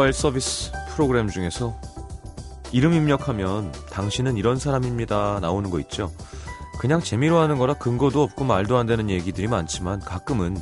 [0.00, 1.78] 모바일 서비스 프로그램 중에서
[2.72, 6.10] 이름 입력하면 당신은 이런 사람입니다 나오는 거 있죠.
[6.78, 10.56] 그냥 재미로 하는 거라 근거도 없고 말도 안 되는 얘기들이 많지만 가끔은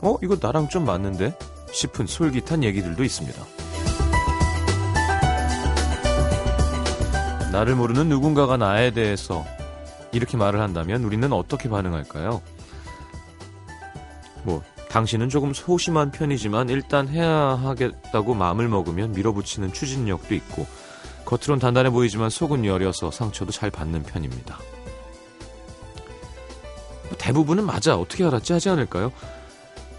[0.00, 1.36] 어 이거 나랑 좀 맞는데
[1.72, 3.42] 싶은 솔깃한 얘기들도 있습니다.
[7.50, 9.44] 나를 모르는 누군가가 나에 대해서
[10.12, 12.40] 이렇게 말을 한다면 우리는 어떻게 반응할까요?
[14.44, 14.62] 뭐
[14.94, 20.68] 당신은 조금 소심한 편이지만 일단 해야 하겠다고 마음을 먹으면 밀어붙이는 추진력도 있고
[21.24, 24.56] 겉으론 단단해 보이지만 속은 여려서 상처도 잘 받는 편입니다.
[27.08, 29.10] 뭐 대부분은 맞아 어떻게 알았지 하지 않을까요?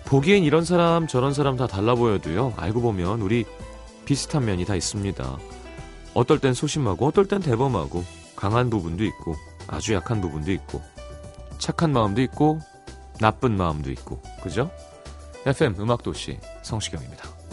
[0.05, 3.43] 보기엔 이런 사람 저런 사람 다 달라 보여도요 알고 보면 우리
[4.05, 5.37] 비슷한 면이 다 있습니다.
[6.13, 8.05] 어떨 땐 소심하고 어떨 땐 대범하고
[8.37, 9.35] 강한 부분도 있고
[9.67, 10.81] 아주 약한 부분도 있고
[11.57, 12.61] 착한 마음도 있고
[13.19, 14.69] 나쁜 마음도 있고 그죠?
[15.45, 17.44] FM 음악도시 성시경입니다.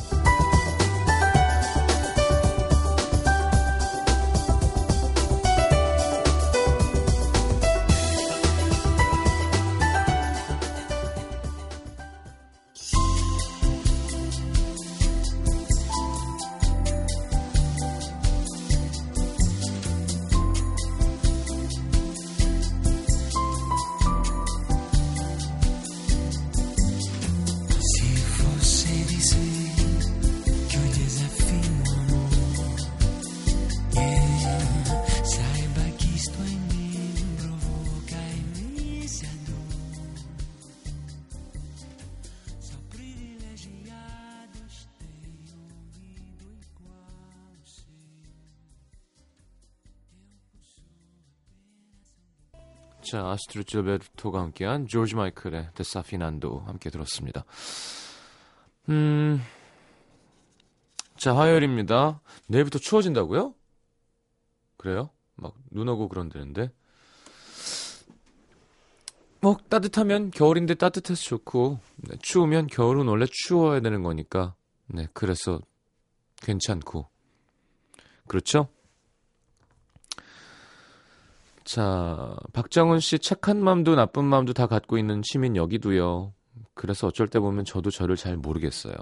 [53.53, 57.45] 아스트루드 질베르토가 함께한 조지 마이클의 Desafinado 함께 들었습니다.
[58.89, 59.43] 음,
[61.17, 62.21] 자, 화요일입니다.
[62.49, 63.55] 내일부터 추워진다고요?
[64.79, 65.11] 그래요?
[65.37, 66.71] 막 눈 오고 그런다는데.
[69.41, 74.55] 뭐 따뜻하면 겨울인데 따뜻해서 좋고 네, 추우면 겨울은 원래 추워야 되는 거니까
[74.87, 75.61] 네 그래서
[76.37, 77.09] 괜찮고
[78.29, 78.69] 그렇죠?
[81.65, 86.35] 자, 박정훈 씨 착한 마음도 나쁜 마음도 다 갖고 있는 시민 여기도요.
[86.75, 88.95] 그래서 어쩔 때 보면 저도 저를 잘 모르겠어요.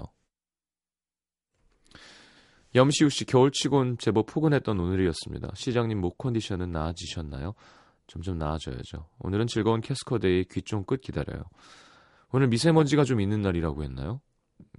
[2.73, 5.49] 염시우 씨 겨울치곤 제법 포근했던 오늘이었습니다.
[5.55, 7.53] 시장님 목 컨디션은 나아지셨나요?
[8.07, 9.07] 점점 나아져야죠.
[9.19, 11.43] 오늘은 즐거운 캐스커데이 귀 좀 끝 기다려요.
[12.31, 14.21] 오늘 미세먼지가 좀 있는 날이라고 했나요?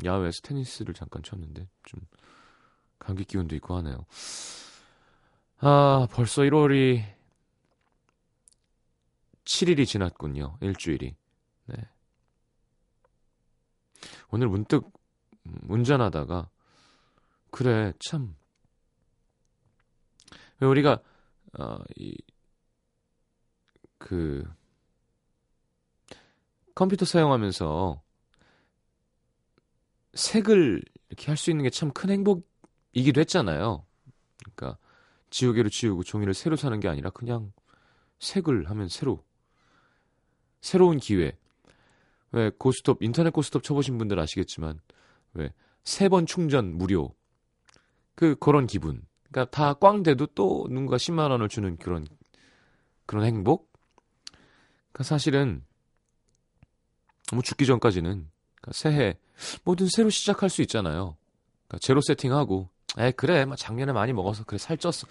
[0.04, 2.00] 야외에서 테니스를 잠깐 쳤는데 좀
[2.98, 4.06] 감기 기운도 있고 하네요.
[5.58, 7.02] 아 벌써 1월이
[9.44, 10.58] 7일이 지났군요.
[10.60, 11.14] 일주일이.
[11.66, 11.76] 네.
[14.30, 14.90] 오늘 문득
[15.68, 16.48] 운전하다가
[17.50, 18.36] 그래 참
[20.60, 21.02] 우리가
[21.58, 22.16] 어, 이
[24.02, 24.42] 그
[26.74, 28.02] 컴퓨터 사용하면서
[30.14, 33.86] 색을 이렇게 할 수 있는 게 참 큰 행복이기도 했잖아요.
[34.38, 34.78] 그러니까
[35.30, 37.52] 지우개로 지우고 종이를 새로 사는 게 아니라 그냥
[38.18, 39.24] 색을 하면 새로
[40.62, 41.36] 새로운 기회.
[42.30, 44.80] 왜 고스톱 인터넷 고스톱 쳐보신 분들 아시겠지만
[45.34, 45.50] 왜
[45.84, 47.14] 세 번 충전 무료
[48.14, 49.02] 그 그런 기분.
[49.30, 52.06] 그러니까 다 꽝 돼도 또 누군가 10만 원을 주는 그런
[53.06, 53.72] 그런 행복.
[54.92, 55.64] 그러니까 사실은
[57.32, 58.28] 뭐 죽기 전까지는
[58.60, 59.18] 그러니까 새해
[59.64, 61.16] 뭐든 새로 시작할 수 있잖아요.
[61.66, 62.68] 그러니까 제로 세팅하고
[62.98, 65.08] 에 그래 막 작년에 많이 먹어서 그래 살쪘어.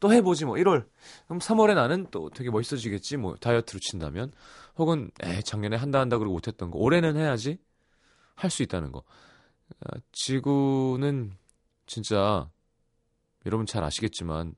[0.00, 0.86] 또 해보지 뭐 1월
[1.26, 4.32] 그럼 3월에 나는 또 되게 멋있어지겠지 뭐 다이어트로 친다면
[4.76, 6.78] 혹은 에 작년에 한다 한다 그러고 못했던 거.
[6.78, 7.58] 올해는 해야지.
[8.36, 9.04] 할 수 있다는 거.
[9.86, 11.32] 아, 지구는
[11.86, 12.50] 진짜
[13.46, 14.54] 여러분 잘 아시겠지만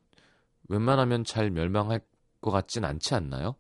[0.68, 2.00] 웬만하면 잘 멸망할
[2.40, 3.56] 것 같진 않지 않나요?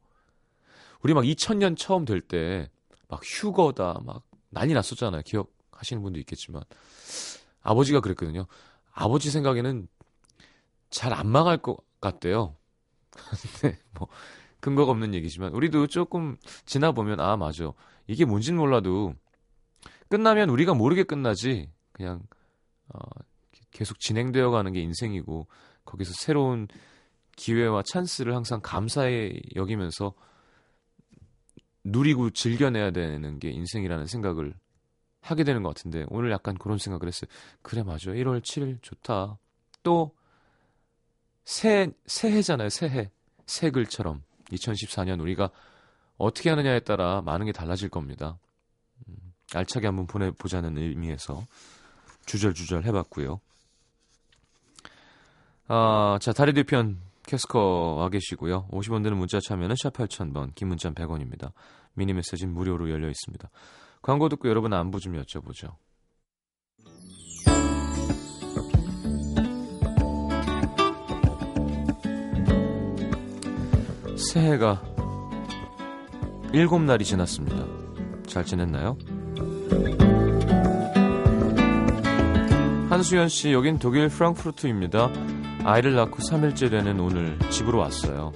[1.02, 2.68] 우리 막 2000년 처음 될 때
[3.08, 5.22] 막 휴거다 막 난리 났었잖아요.
[5.22, 6.62] 기억하시는 분도 있겠지만.
[7.62, 8.46] 아버지가 그랬거든요.
[8.92, 9.88] 아버지 생각에는
[10.90, 12.56] 잘 안 망할 것 같대요.
[13.62, 14.08] 네, 뭐
[14.66, 17.72] 근거가 없는 얘기지만 우리도 조금 지나 보면 아 맞아
[18.08, 19.14] 이게 뭔진 몰라도
[20.08, 22.20] 끝나면 우리가 모르게 끝나지 그냥
[22.88, 22.98] 어,
[23.70, 25.46] 계속 진행되어 가는 게 인생이고
[25.84, 26.66] 거기서 새로운
[27.36, 30.14] 기회와 찬스를 항상 감사해 여기면서
[31.84, 34.52] 누리고 즐겨내야 되는 게 인생이라는 생각을
[35.20, 37.30] 하게 되는 것 같은데 오늘 약간 그런 생각을 했어요.
[37.62, 39.38] 그래 맞아 1월 7일 좋다.
[39.84, 40.16] 또
[41.44, 43.12] 새, 새해잖아요, 새해.
[43.46, 44.24] 새 글처럼.
[44.50, 45.50] 2014년 우리가
[46.18, 48.38] 어떻게 하느냐에 따라 많은 게 달라질 겁니다.
[49.08, 49.14] 음,
[49.54, 51.44] 알차게 한번 보내보자는 의미에서
[52.26, 53.40] 주절주절 해봤고요.
[55.68, 58.68] 아, 자, 다리 뒤편 캐스커 와 계시고요.
[58.68, 61.52] 50원 드는 문자 참여는 샵 8000번, 긴 문자 100원입니다.
[61.94, 63.50] 미니 메시지는 무료로 열려 있습니다.
[64.00, 65.74] 광고 듣고 여러분 안부 좀 여쭤보죠.
[74.36, 74.82] 새해가
[76.52, 77.64] 일곱 날이 지났습니다.
[78.26, 78.98] 잘 지냈나요?
[82.90, 85.08] 한수연 씨, 여긴 독일 프랑크푸르트입니다.
[85.64, 88.34] 아이를 낳고 3일째 되는 오늘 집으로 왔어요.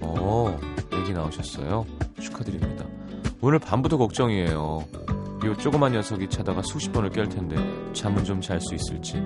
[0.00, 0.58] 어,
[0.94, 1.84] 애기 나오셨어요?
[2.18, 2.86] 축하드립니다.
[3.42, 4.82] 오늘 밤부터 걱정이에요.
[5.44, 7.56] 이 조그만 녀석이 자다가 수십 번을 깰 텐데
[7.92, 9.22] 잠은 좀 잘 수 있을지.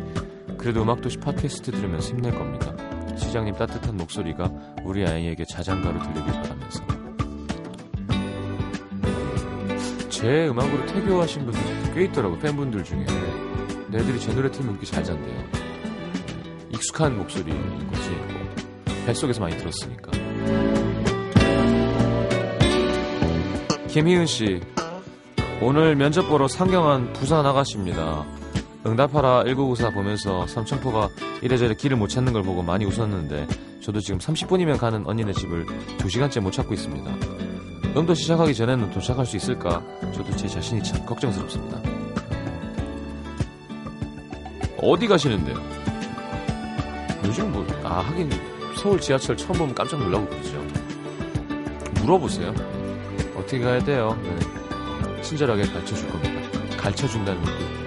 [0.58, 2.74] 그래도 음악도시 팟캐스트 들으면서 힘낼 겁니다.
[3.16, 4.50] 시장님 따뜻한 목소리가
[4.88, 6.82] 우리 아이에게 자장가로 들리길 바라면서.
[10.08, 12.38] 제 음악으로 태교하신 분들 꽤 있더라고요.
[12.38, 13.04] 팬분들 중에.
[13.92, 15.44] 애들이 제 노래 틀면 그렇게 잘 잔대요.
[16.70, 18.10] 익숙한 목소리인 거지.
[18.10, 18.96] 뭐.
[19.04, 20.10] 뱃속에서 많이 들었으니까.
[23.88, 24.60] 김희은 씨,
[25.60, 28.24] 오늘 면접 보러 상경한 부산 아가씨입니다.
[28.86, 31.10] 응답하라 1994 보면서 삼천포가
[31.42, 33.46] 이래저래 길을 못 찾는 걸 보고 많이 웃었는데
[33.80, 35.66] 저도 지금 30분이면 가는 언니네 집을
[35.98, 37.10] 2시간째 못 찾고 있습니다.
[37.96, 39.82] 응도 시작하기 전에는 도착할 수 있을까?
[40.12, 41.80] 저도 제 자신이 참 걱정스럽습니다.
[44.80, 45.56] 어디 가시는데요?
[47.24, 48.30] 요즘 뭐, 아, 하긴
[48.76, 50.64] 서울 지하철 처음 보면 깜짝 놀라고 그러죠.
[52.02, 52.54] 물어보세요.
[53.36, 54.16] 어떻게 가야 돼요?
[54.22, 55.22] 네.
[55.22, 56.40] 친절하게 가르쳐 줄 겁니다.
[56.76, 57.77] 가르쳐 준다는 그사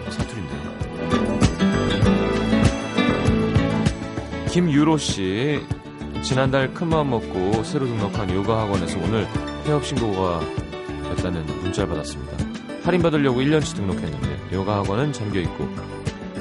[4.52, 5.62] 김유로 씨,
[6.22, 9.26] 지난달 큰마음 먹고 새로 등록한 요가 학원에서 오늘
[9.64, 10.42] 폐업 신고가
[11.16, 12.36] 됐다는 문자를 받았습니다.
[12.84, 15.70] 할인 받으려고 1년치 등록했는데 요가 학원은 잠겨 있고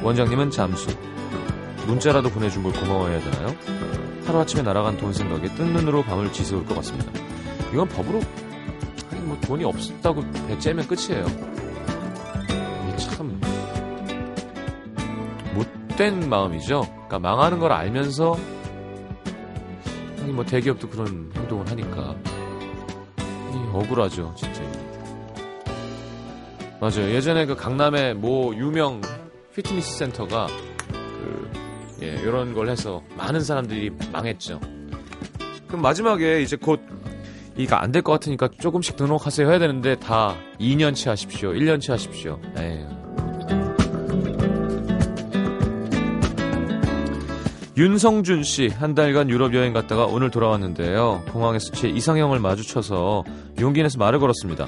[0.02, 0.88] 원장님은 잠수.
[1.86, 3.54] 문자라도 보내준 걸 고마워해야 되나요?
[4.26, 7.12] 하루아침에 날아간 돈 생각에 뜬 눈으로 밤을 지새울 것 같습니다.
[7.72, 8.20] 이건 법으로
[9.12, 11.26] 아니 뭐 돈이 없다고 배째면 끝이에요.
[12.98, 13.40] 참
[15.54, 16.99] 못된 마음이죠.
[17.10, 18.36] 그러니까 망하는 걸 알면서
[20.20, 22.14] 아니 뭐 대기업도 그런 행동을 하니까
[23.52, 24.62] 이 억울하죠, 진짜.
[26.80, 27.10] 맞아요.
[27.10, 29.00] 예전에 그 강남에 뭐 유명
[29.56, 30.46] 피트니스 센터가
[30.92, 31.50] 그
[32.02, 34.60] 예, 이런 걸 해서 많은 사람들이 망했죠.
[35.66, 36.80] 그럼 마지막에 이제 곧
[37.56, 41.50] 이거 안 될 것 같으니까 조금씩 등록하세요 해야 되는데 다 2년치 하십시오.
[41.50, 42.38] 1년치 하십시오.
[42.56, 42.99] 에휴.
[47.80, 51.24] 윤성준 씨, 한 달간 유럽 여행 갔다가 오늘 돌아왔는데요.
[51.32, 53.24] 공항에서 제 이상형을 마주쳐서
[53.58, 54.66] 용기 내서 말을 걸었습니다.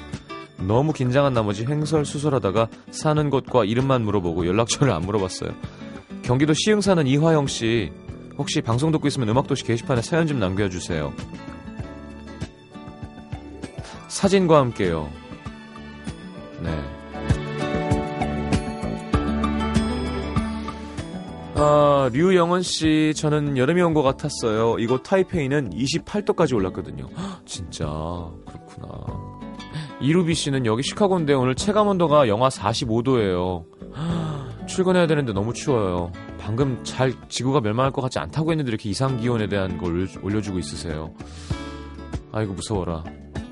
[0.57, 5.51] 너무 긴장한 나머지 횡설수설하다가 사는 곳과 이름만 물어보고 연락처를 안 물어봤어요.
[6.23, 7.91] 경기도 시흥 사는 이화영 씨,
[8.39, 11.13] 혹시 방송 듣고 있으면 음악도시 게시판에 사연 좀 남겨주세요.
[14.07, 15.11] 사진과 함께요.
[21.65, 24.77] 아, 류영은 씨, 저는 여름이 온 것 같았어요.
[24.79, 27.07] 이곳 타이페이는 28도까지 올랐거든요.
[27.15, 27.85] 헉, 진짜
[28.45, 28.89] 그렇구나.
[30.01, 33.63] 이루비 씨는 여기 시카고인데 오늘 체감 온도가 영하 45도예요.
[34.67, 36.11] 출근해야 되는데 너무 추워요.
[36.39, 41.13] 방금 잘 지구가 멸망할 것 같지 않다고 했는데 이렇게 이상 기온에 대한 걸 올려주고 있으세요.
[42.33, 43.03] 아이고 무서워라.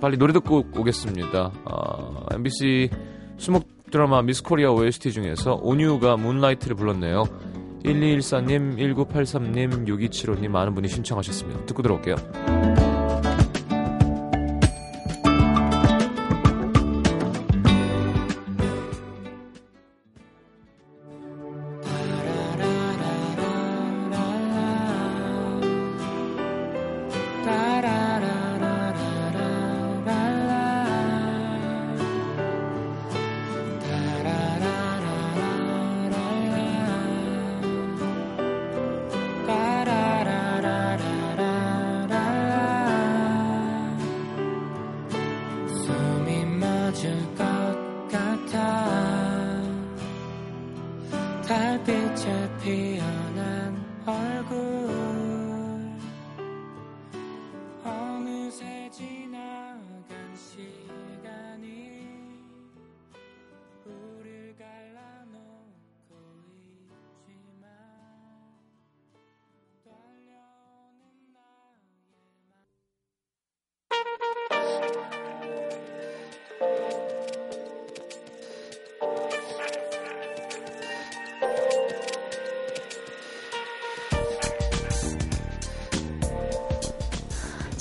[0.01, 1.51] 빨리 노래 듣고 오겠습니다.
[1.65, 2.89] 아, MBC
[3.38, 7.24] 수목 드라마 미스 코리아 OST 중에서 온유가 문라이트를 불렀네요.
[7.83, 11.65] 1214님, 1983님, 6275님 많은 분이 신청하셨습니다.
[11.65, 12.15] 듣고 들어올게요.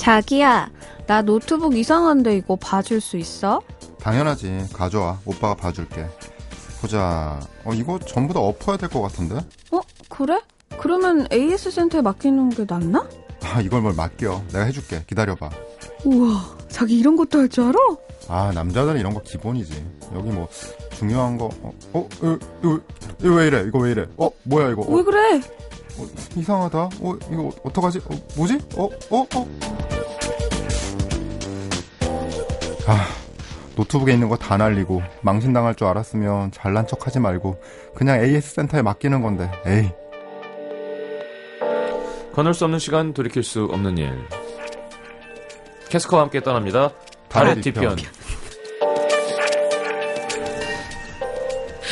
[0.05, 0.71] 자기야,
[1.07, 3.61] 나 노트북 이상한데 이거 봐줄 수 있어?
[4.01, 4.69] 당연하지.
[4.73, 5.19] 가져와.
[5.27, 6.07] 오빠가 봐줄게.
[6.81, 7.39] 보자.
[7.67, 9.37] 어, 이거 전부 다 엎어야 될 것 같은데?
[9.71, 10.41] 어, 그래?
[10.79, 13.07] 그러면 AS 센터에 맡기는 게 낫나?
[13.43, 14.43] 아, 이걸 뭘 맡겨.
[14.55, 15.05] 내가 해줄게.
[15.07, 15.51] 기다려봐.
[16.07, 17.79] 우와, 자기 이런 것도 할 줄 알아?
[18.29, 19.85] 아, 남자들은 이런 거 기본이지.
[20.15, 20.49] 여기 뭐,
[20.95, 22.81] 중요한 거, 어, 어, 이거, 이거,
[23.23, 23.65] 이거 왜 이래?
[23.67, 24.07] 이거 왜 이래?
[24.17, 24.81] 어, 뭐야, 이거?
[24.81, 25.43] 어, 왜 그래?
[26.01, 26.79] 어, 이상하다.
[26.79, 27.99] 어, 이거 어떡하지?
[28.11, 28.59] 어, 뭐지?
[28.77, 29.49] 어, 어, 어?
[32.87, 33.07] 아,
[33.77, 37.61] 노트북에 있는 거 다 날리고 망신당할 줄 알았으면 잘난 척 하지 말고
[37.95, 39.51] 그냥 AS 센터에 맡기는 건데.
[39.67, 39.91] 에이.
[42.35, 44.13] 건널 수 없는 시간 돌이킬 수 없는 일.
[45.89, 46.93] 캐스커와 함께 떠납니다.
[47.29, 47.97] 달의 뒤편.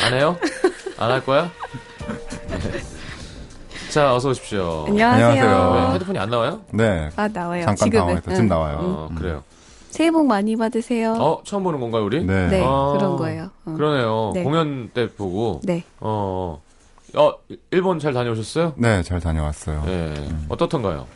[0.05, 0.37] 안 해요?
[0.97, 1.51] 안 할 거야?
[3.89, 3.93] 네.
[3.93, 4.85] 자, 어서 오십시오.
[4.87, 5.27] 안녕하세요.
[5.29, 5.73] 안녕하세요.
[5.89, 6.61] 네, 헤드폰이 안 나와요?
[6.71, 7.09] 네.
[7.15, 7.61] 아, 나와요.
[7.65, 7.99] 잠깐 지금은.
[8.01, 8.31] 당황했다.
[8.33, 8.47] 지금 응.
[8.47, 8.77] 나와요.
[8.79, 9.43] 어, 그래요.
[9.89, 11.13] 새해 복 많이 받으세요.
[11.13, 12.23] 어, 처음 보는 건가요, 우리?
[12.23, 12.47] 네.
[12.49, 13.49] 네, 아, 그런 거예요.
[13.65, 13.73] 어.
[13.75, 14.31] 그러네요.
[14.35, 14.43] 네.
[14.43, 15.59] 공연 때 보고.
[15.63, 15.83] 네.
[16.01, 16.61] 어,
[17.15, 17.33] 어,
[17.71, 18.73] 일본 잘 다녀오셨어요?
[18.77, 19.81] 네, 잘 다녀왔어요.
[19.87, 20.29] 네.
[20.49, 21.07] 어떻던가요?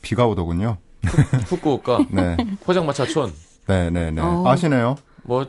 [0.00, 0.76] 비가 오더군요.
[1.46, 2.36] 후쿠오카, 네.
[2.64, 3.32] 포장마차촌.
[3.66, 4.20] 네, 네, 네.
[4.22, 4.44] 어.
[4.46, 4.94] 아시네요?
[5.24, 5.40] 뭐,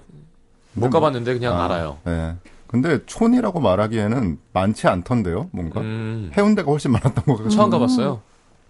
[0.73, 1.97] 못 근데 가봤는데 그냥 아, 알아요.
[2.03, 2.33] 네.
[2.71, 5.81] 근데 촌이라고 말하기에는 많지 않던데요, 뭔가?
[5.81, 7.49] 음, 해운대가 훨씬 많았던 것 같아요.
[7.49, 8.21] 처음 가봤어요?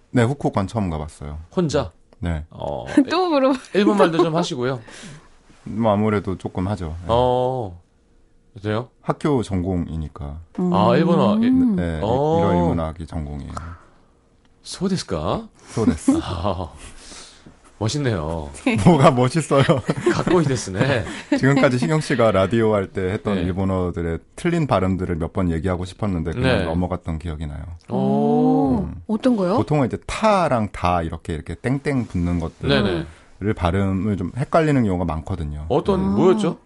[0.10, 1.38] 네, 후쿠오카는 처음 가봤어요.
[1.55, 1.91] 혼자?
[2.17, 2.46] 네.
[2.50, 3.53] 어, 또 물어.
[3.75, 4.81] 일본 말도 좀 하시고요.
[5.65, 6.96] 뭐 아무래도 조금 하죠.
[7.01, 7.05] 네.
[7.10, 7.79] 어,
[8.60, 8.89] 그래요?
[9.01, 10.39] 학교 전공이니까.
[10.74, 11.36] 아, 일본어.
[11.36, 11.75] 음.
[11.75, 12.39] 네, 어.
[12.39, 13.53] 일어 일문학이 전공이에요.
[14.63, 15.48] 소데스까?
[15.67, 16.20] 소데스.
[16.24, 16.72] 아,
[17.81, 18.50] 멋있네요.
[18.85, 19.63] 뭐가 멋있어요.
[20.13, 21.03] 각고이 데스네.
[21.38, 23.41] 지금까지 시경 씨가 라디오 할 때 했던 네.
[23.41, 26.63] 일본어들의 틀린 발음들을 몇 번 얘기하고 싶었는데 그냥 네.
[26.65, 27.63] 넘어갔던 기억이 나요.
[27.89, 29.01] 오, 음.
[29.07, 29.55] 어떤 거요?
[29.55, 32.83] 보통은 이제 타랑 다 이렇게 이렇게 땡땡 붙는 것들을
[33.39, 33.53] 네네.
[33.53, 35.65] 발음을 좀 헷갈리는 경우가 많거든요.
[35.69, 36.03] 어떤, 아.
[36.09, 36.57] 뭐였죠?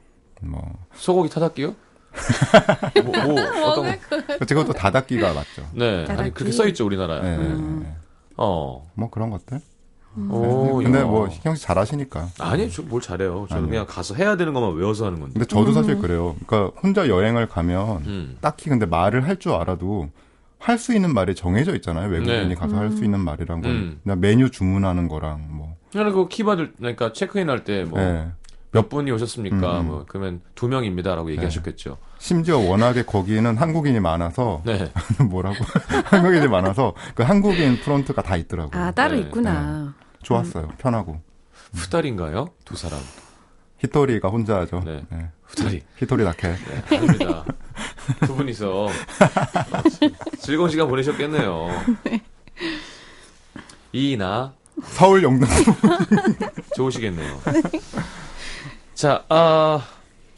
[0.41, 0.61] 뭐
[0.95, 1.75] 소고기 타닥기요?
[3.05, 4.45] 뭐, 뭐, 어떤 거?
[4.45, 5.61] 그것도 다닫기가 맞죠.
[5.73, 5.97] 네.
[5.99, 6.31] 아니, 타닥기.
[6.31, 7.21] 그렇게 써 있죠, 우리나라에.
[7.21, 7.81] 네, 네, 음.
[7.83, 7.95] 네.
[8.37, 8.89] 어.
[8.95, 9.59] 뭐 그런 것들.
[10.29, 11.03] 오, 근데 야.
[11.05, 12.29] 뭐 시경 씨 잘하시니까.
[12.39, 13.45] 아니, 저뭘 잘해요.
[13.49, 13.69] 저는 아니요.
[13.69, 15.33] 그냥 가서 해야 되는 것만 외워서 하는 건데.
[15.33, 16.35] 근데 저도 사실 그래요.
[16.45, 18.37] 그러니까 혼자 여행을 가면 음.
[18.41, 20.09] 딱히 근데 말을 할 줄 알아도
[20.59, 22.09] 할 수 있는 말이 정해져 있잖아요.
[22.09, 22.55] 외국인이 네.
[22.55, 23.99] 가서 할 수 있는 말이란 건 음.
[24.03, 25.75] 그냥 메뉴 주문하는 거랑 뭐.
[25.91, 28.27] 그냥 그 키받을, 그러니까 체크인 할 때 뭐, 네.
[28.71, 29.81] 몇 분이 오셨습니까?
[29.81, 29.87] 음.
[29.87, 31.97] 뭐, 그러면 두 명입니다라고 얘기하셨겠죠.
[32.17, 34.91] 심지어 워낙에 거기는 한국인이 많아서 네.
[35.29, 35.55] 뭐라고
[36.05, 38.81] 한국인이 많아서 그 한국인 프론트가 다 있더라고요.
[38.81, 39.21] 아, 따로 네.
[39.21, 39.93] 있구나.
[40.25, 40.69] 좋았어요.
[40.77, 41.21] 편하고.
[41.73, 42.49] 후달인가요?
[42.65, 42.99] 두 사람.
[43.79, 44.81] 히토리가 혼자 하죠.
[44.83, 45.03] 네.
[45.09, 45.29] 네.
[45.43, 45.81] 후달이.
[45.97, 46.47] 히토리 나케.
[46.47, 47.45] 네, 아닙니다.
[48.25, 48.89] 두 분이서 어,
[50.39, 51.67] 즐거운 시간 보내셨겠네요.
[53.93, 54.53] 이나
[54.83, 55.47] 서울 영등.
[56.75, 57.41] 좋으시겠네요.
[58.95, 59.85] 자, 아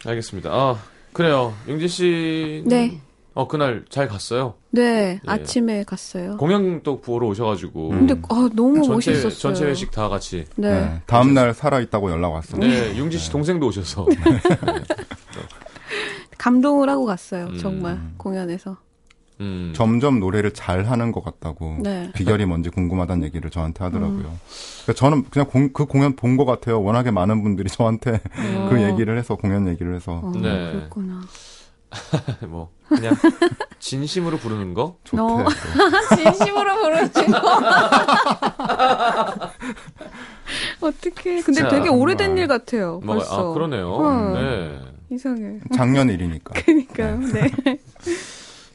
[0.06, 0.50] 알겠습니다.
[0.52, 0.78] 아
[1.14, 1.54] 그래요.
[1.68, 2.64] 용진 씨.
[2.66, 3.00] 네.
[3.38, 4.56] 어 그날 잘 갔어요.
[4.72, 5.30] 네, 예.
[5.30, 6.38] 아침에 갔어요.
[6.38, 8.08] 공연 또 보러 오셔가지고 음.
[8.08, 9.30] 근데 아, 너무 전체 멋있었어요.
[9.40, 10.46] 전체 회식 다 같이.
[10.56, 10.72] 네.
[10.72, 11.02] 네.
[11.06, 12.60] 다음 날 살아 있다고 연락 왔어요.
[12.60, 14.08] 네, 용진 씨 동생도 오셔서.
[16.40, 17.46] 감동을 하고 갔어요.
[17.48, 17.58] 음.
[17.60, 18.78] 정말 공연에서.
[19.40, 19.72] 음.
[19.76, 22.10] 점점 노래를 잘 하는 것 같다고 네.
[22.16, 24.34] 비결이 뭔지 궁금하다는 얘기를 저한테 하더라고요.
[24.84, 26.82] 그러니까 저는 그냥 공- 그 공연 본 것 같아요.
[26.82, 28.68] 워낙에 많은 분들이 저한테 음.
[28.72, 30.72] 그 얘기를 해서 공연 얘기를 해서 어, 네.
[30.72, 31.22] 그렇구나.
[32.48, 33.16] 뭐 그냥
[33.80, 34.98] 진심으로 부르는 거.
[35.04, 35.22] 좋대.
[35.22, 35.46] 너-
[36.16, 37.60] 진심으로 부르는 거.
[40.82, 41.42] 어떻게?
[41.42, 42.42] 근데 자, 되게 오래된 정말.
[42.44, 43.00] 일 같아요.
[43.04, 43.52] 뭐가 벌써.
[43.52, 43.98] 아 그러네요.
[44.00, 44.34] 음.
[44.34, 44.80] 네.
[45.16, 45.60] 이상해.
[45.76, 46.54] 작년 일이니까.
[46.62, 47.20] 그러니까요.
[47.20, 47.52] 네.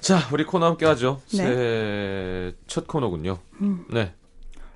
[0.01, 1.21] 자, 우리 코너 함께 하죠.
[1.33, 1.37] 네.
[1.37, 3.39] 새해 첫 코너군요.
[3.61, 3.85] 음.
[3.91, 4.13] 네.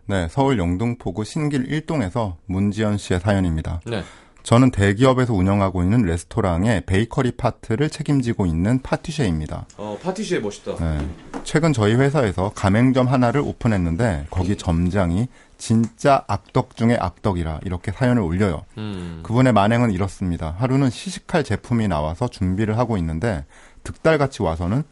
[0.09, 3.81] 네, 서울 영등포구 신길 1동에서 문지연 씨의 사연입니다.
[3.87, 4.05] 네.
[4.47, 9.67] 저는 대기업에서 운영하고 있는 레스토랑의 베이커리 파트를 책임지고 있는 파티셰입니다.
[9.76, 10.76] 어, 파티시에 멋있다.
[10.76, 11.09] 네.
[11.43, 15.26] 최근 저희 회사에서 가맹점 하나를 오픈했는데 거기 점장이
[15.59, 18.62] 진짜 악덕 중에 악덕이라 이렇게 사연을 올려요.
[18.79, 19.19] 음.
[19.25, 20.55] 그분의 만행은 이렇습니다.
[20.61, 23.45] 하루는 시식할 제품이 나와서 준비를 하고 있는데
[23.83, 24.85] 득달같이 와서는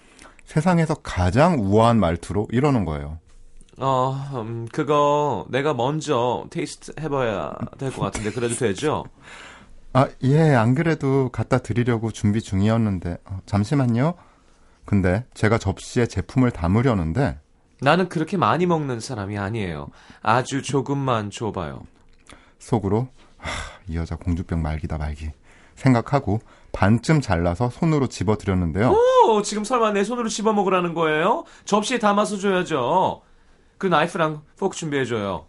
[0.46, 3.18] 세상에서 가장 우아한 말투로 이러는 거예요.
[3.78, 9.04] 어, 음, 그거 내가 먼저 테이스트 해봐야 될 것 같은데 그래도 되죠?
[9.92, 14.14] 아, 예, 안 그래도 갖다 드리려고 준비 중이었는데, 어, 잠시만요.
[14.84, 17.38] 근데 제가 접시에 제품을 담으려는데,
[17.80, 19.88] 나는 그렇게 많이 먹는 사람이 아니에요.
[20.22, 21.82] 아주 조금만 줘봐요.
[22.58, 23.50] 속으로, 하,
[23.88, 25.30] 이 여자 공주병 말기다 말기.
[25.76, 26.40] 생각하고
[26.72, 28.90] 반쯤 잘라서 손으로 집어 드렸는데요.
[29.28, 31.44] 오, 지금 설마 내 손으로 집어 먹으라는 거예요?
[31.64, 33.22] 접시에 담아서 줘야죠.
[33.84, 35.44] 그 나이프랑 포크 준비해줘요.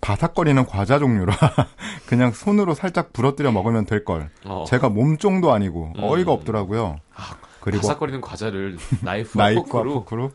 [0.00, 1.34] 바삭거리는 과자 종류라
[2.06, 4.30] 그냥 손으로 살짝 부러뜨려 먹으면 될 걸.
[4.44, 4.62] 어.
[4.68, 6.04] 제가 몸종도 아니고 음.
[6.04, 6.98] 어이가 없더라고요.
[7.12, 10.30] 아, 그리고 바삭거리는 과자를 나이프와 나이프와 포크로 포크로.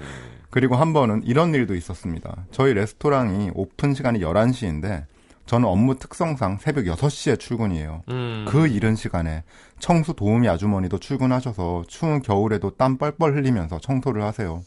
[0.00, 0.02] 예.
[0.50, 2.46] 그리고 한 번은 이런 일도 있었습니다.
[2.50, 5.04] 저희 레스토랑이 오픈 시간이 11시인데
[5.46, 8.02] 저는 업무 특성상 새벽 6시에 출근이에요.
[8.08, 8.44] 음.
[8.48, 9.44] 그 이른 시간에
[9.78, 14.64] 청소 도우미 아주머니도 출근하셔서 추운 겨울에도 땀 뻘뻘 흘리면서 청소를 하세요.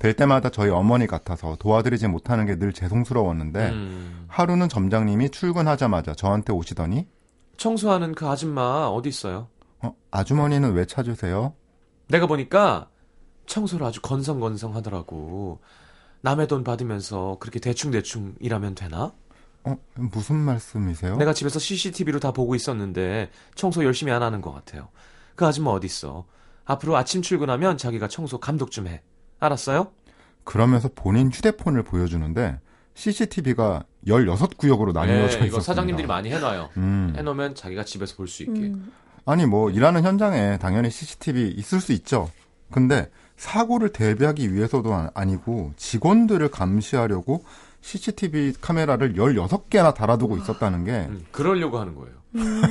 [0.00, 4.24] 될 때마다 저희 어머니 같아서 도와드리지 못하는 게 늘 죄송스러웠는데 음.
[4.28, 7.06] 하루는 점장님이 출근하자마자 저한테 오시더니
[7.58, 9.48] 청소하는 그 아줌마 어디 있어요?
[9.80, 11.54] 어, 아주머니는 왜 찾으세요?
[12.08, 12.88] 내가 보니까
[13.46, 15.60] 청소를 아주 건성건성 하더라고.
[16.22, 19.12] 남의 돈 받으면서 그렇게 대충대충 일하면 되나?
[19.64, 21.16] 어, 무슨 말씀이세요?
[21.16, 24.88] 내가 집에서 CCTV로 다 보고 있었는데 청소 열심히 안 하는 것 같아요.
[25.34, 26.24] 그 아줌마 어디 있어?
[26.64, 29.02] 앞으로 아침 출근하면 자기가 청소 감독 좀 해.
[29.40, 29.88] 알았어요?
[30.44, 32.58] 그러면서 본인 휴대폰을 보여주는데
[32.94, 35.46] CCTV가 16구역으로 나뉘어져 네, 있었습니다.
[35.46, 36.70] 이거 사장님들이 많이 해놔요.
[36.76, 37.14] 음.
[37.16, 38.52] 해놓으면 자기가 집에서 볼 수 있게.
[38.60, 38.92] 음.
[39.26, 42.30] 아니 뭐 일하는 현장에 당연히 CCTV 있을 수 있죠.
[42.70, 47.44] 근데 사고를 대비하기 위해서도 아- 아니고 직원들을 감시하려고
[47.80, 52.14] CCTV 카메라를 16개나 달아두고 있었다는 게 음, 그러려고 하는 거예요.
[52.36, 52.62] 음.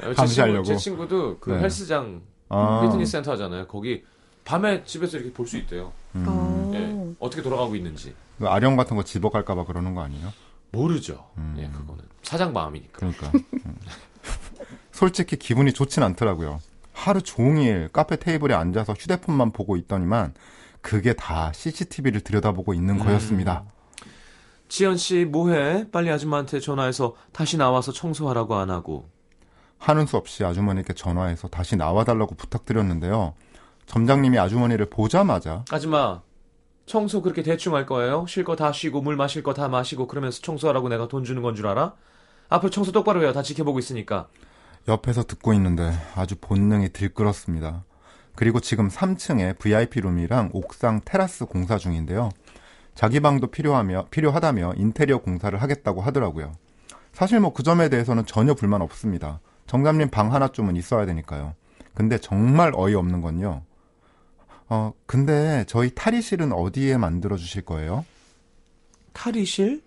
[0.00, 0.62] 제 감시하려고.
[0.64, 1.60] 친구, 제 친구도 그 네.
[1.60, 3.66] 헬스장 아, 피트니스 센터 하잖아요.
[3.66, 4.04] 거기
[4.44, 5.92] 밤에 집에서 이렇게 볼 수 있대요.
[6.16, 6.70] 음, 어.
[6.74, 8.14] 예, 어떻게 돌아가고 있는지.
[8.38, 10.32] 그 아령 같은 거 집어갈까봐 그러는 거 아니에요?
[10.72, 11.26] 모르죠.
[11.38, 11.56] 음.
[11.58, 12.98] 예, 그거는 사장 마음이니까.
[12.98, 13.30] 그러니까
[13.66, 13.76] 음.
[14.92, 16.60] 솔직히 기분이 좋진 않더라고요.
[16.92, 20.34] 하루 종일 카페 테이블에 앉아서 휴대폰만 보고 있더니만
[20.82, 23.04] 그게 다 CCTV를 들여다보고 있는 음.
[23.04, 23.64] 거였습니다.
[24.68, 25.90] 지연 씨 뭐해?
[25.90, 29.08] 빨리 아줌마한테 전화해서 다시 나와서 청소하라고 안 하고.
[29.78, 33.34] 하는 수 없이 아주머니께 전화해서 다시 나와달라고 부탁드렸는데요.
[33.94, 36.22] 점장님이 아주머니를 보자마자 아줌마
[36.86, 38.24] 청소 그렇게 대충 할 거예요?
[38.28, 41.56] 쉴 거 다 쉬고 물 마실 거 다 마시고 그러면서 청소하라고 내가 돈 주는 건
[41.56, 41.94] 줄 알아?
[42.48, 43.32] 앞으로 청소 똑바로 해요.
[43.32, 44.28] 다 지켜보고 있으니까.
[44.88, 47.84] 옆에서 듣고 있는데 아주 본능이 들끓었습니다.
[48.36, 52.30] 그리고 지금 3층에 VIP 룸이랑 옥상 테라스 공사 중인데요.
[52.94, 56.52] 자기 방도 필요하며 필요하다며 인테리어 공사를 하겠다고 하더라고요.
[57.12, 59.40] 사실 뭐 그 점에 대해서는 전혀 불만 없습니다.
[59.66, 61.54] 정감님 방 하나쯤은 있어야 되니까요.
[61.94, 63.62] 근데 정말 어이없는 건요.
[64.70, 68.04] 어, 근데 저희 탈의실은 어디에 만들어 주실 거예요?
[69.12, 69.82] 탈의실?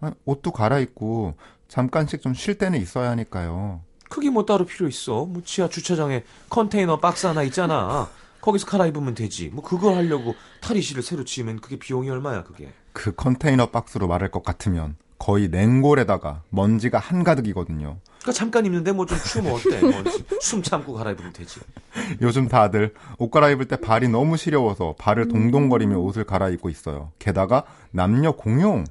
[0.00, 1.34] 아, 옷도 갈아입고
[1.68, 3.80] 잠깐씩 좀 쉴 때는 있어야 하니까요.
[4.08, 5.24] 크기 뭐 따로 필요 있어.
[5.24, 8.08] 뭐 지하 주차장에 컨테이너 박스 하나 있잖아.
[8.40, 9.48] 거기서 갈아입으면 되지.
[9.48, 12.72] 뭐 그거 하려고 탈의실을 새로 지으면 그게 비용이 얼마야 그게.
[12.92, 17.96] 그 컨테이너 박스로 말할 것 같으면 거의 냉골에다가 먼지가 한가득이거든요.
[18.20, 19.80] 그러니까 잠깐 입는데 뭐 좀 추우면 어때?
[19.80, 20.24] 먼지.
[20.40, 21.60] 숨 참고 갈아입으면 되지.
[22.20, 27.10] 요즘 다들 옷 갈아입을 때 발이 너무 시려워서 발을 동동거리며 옷을 갈아입고 있어요.
[27.18, 28.84] 게다가 남녀 공용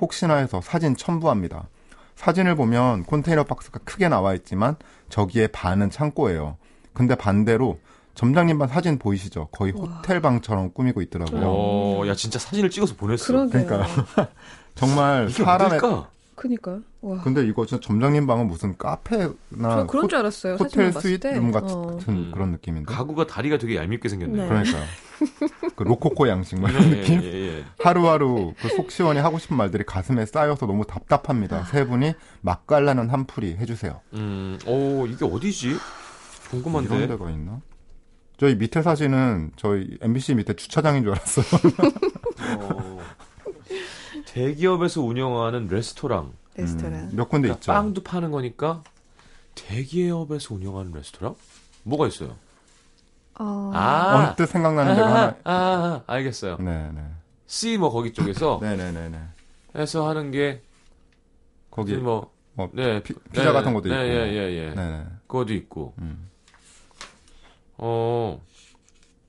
[0.00, 1.68] 혹시나 해서 사진 첨부합니다.
[2.16, 4.76] 사진을 보면 컨테이너 박스가 크게 나와 있지만
[5.08, 6.56] 저기에 반은 창고예요.
[6.92, 7.78] 근데 반대로
[8.14, 9.48] 점장님 반 사진 보이시죠?
[9.52, 11.42] 거의 호텔 방처럼 꾸미고 있더라고요.
[11.44, 13.26] 어, 야 진짜 사진을 찍어서 보냈어.
[13.28, 13.64] 그러게요.
[13.66, 13.86] 그러니까.
[14.78, 16.10] 정말 이게 사람의 어딜까?
[16.34, 16.82] 그니까요.
[17.00, 17.20] 와.
[17.22, 20.54] 근데 이거 진짜 점장님 방은 무슨 카페나 저 그런 줄 알았어요.
[20.54, 20.92] 호텔.
[20.92, 21.98] 스윗룸 같은 어.
[22.08, 22.30] 음.
[22.32, 22.92] 그런 느낌인데.
[22.92, 24.42] 가구가 다리가 되게 얄밉게 생겼네.
[24.42, 24.48] 네.
[24.48, 24.84] 그러니까요.
[25.74, 27.22] 그 로코코 양식 뭐 예, 이런 예, 느낌.
[27.24, 27.26] 예,
[27.58, 27.64] 예.
[27.80, 31.64] 하루하루 그 속 시원히 하고 싶은 말들이 가슴에 쌓여서 너무 답답합니다.
[31.64, 34.00] 세 분이 맛깔나는 한풀이 해주세요.
[34.14, 35.76] 음, 오 이게 어디지?
[36.50, 36.94] 궁금한데.
[36.96, 37.60] 이런 데가 있나?
[38.36, 41.44] 저희 밑에 사진은 저희 MBC 밑에 주차장인 줄 알았어요.
[42.60, 43.00] 어,
[44.32, 46.32] 대기업에서 운영하는 레스토랑.
[46.56, 46.92] 레스토랑.
[46.94, 47.72] 음, 몇 군데 그러니까 있죠.
[47.72, 48.82] 빵도 파는 거니까
[49.54, 51.34] 대기업에서 운영하는 레스토랑?
[51.84, 52.36] 뭐가 있어요?
[53.38, 53.70] 어.
[53.74, 55.26] 아, 언뜻 생각나는 데가 아, 하나.
[55.44, 56.56] 아, 아, 알겠어요.
[56.58, 57.02] 네 네.
[57.46, 59.18] C 뭐 거기 쪽에서 네 네 네 네.
[59.76, 60.62] 해서 하는 게
[61.70, 63.96] 거기 뭐 뭐 네, 피, 자 같은 것도 있고.
[63.96, 64.74] 네, 예, 예, 예.
[64.74, 65.06] 네 네.
[65.28, 65.94] 그것도 있고.
[65.98, 66.28] 음.
[67.76, 68.40] 어,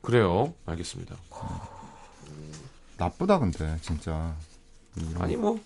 [0.02, 0.56] 그래요.
[0.66, 1.16] 알겠습니다.
[2.98, 4.36] 나쁘다 근데 진짜.
[4.96, 5.60] 이런 아니 뭐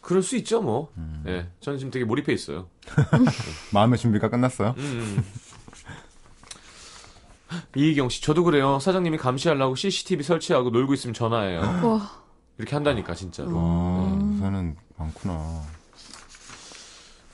[0.00, 0.90] 그럴 수 있죠 뭐.
[0.96, 1.24] 음.
[1.26, 2.68] 예, 저는 지금 되게 몰입해 있어요.
[3.72, 4.74] 마음의 준비가 끝났어요?
[4.76, 5.24] 음.
[7.76, 8.78] 이희경 씨, 저도 그래요.
[8.78, 11.60] 사장님이 감시하려고 CCTV 설치하고 놀고 있으면 전화해요.
[11.86, 12.10] 와.
[12.58, 13.50] 이렇게 한다니까 진짜로.
[13.54, 14.36] 아, 네.
[14.36, 15.62] 요새는 많구나.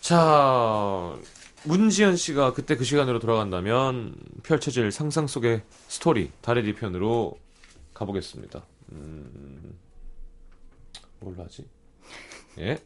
[0.01, 1.17] 자,
[1.65, 7.37] 문지연 씨가 그때 그 시간으로 돌아간다면 펼쳐질 상상 속의 스토리 달의 뒤편으로
[7.93, 8.63] 가보겠습니다.
[8.93, 9.77] 음,
[11.21, 11.69] 뭘로 하지?
[12.59, 12.79] 예.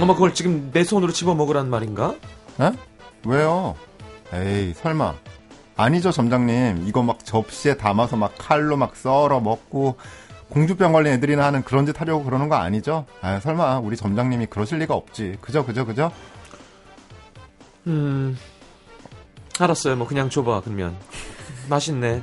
[0.00, 2.16] 어머 그걸 지금 내 손으로 집어 먹으란 말인가?
[2.60, 2.72] 에?
[3.26, 3.76] 왜요?
[4.32, 5.14] 에이, 설마.
[5.76, 6.86] 아니죠, 점장님.
[6.86, 9.96] 이거 막 접시에 담아서 막 칼로 막 썰어 먹고
[10.48, 13.06] 공주병 걸린 애들이나 하는 그런 짓 하려고 그러는 거 아니죠?
[13.20, 15.36] 아, 설마 우리 점장님이 그러실 리가 없지.
[15.40, 16.10] 그죠, 그죠, 그죠?
[17.86, 18.36] 음,
[19.64, 19.96] 알았어요.
[19.96, 20.96] 뭐 그냥 줘봐 그러면
[21.68, 22.22] 맛있네.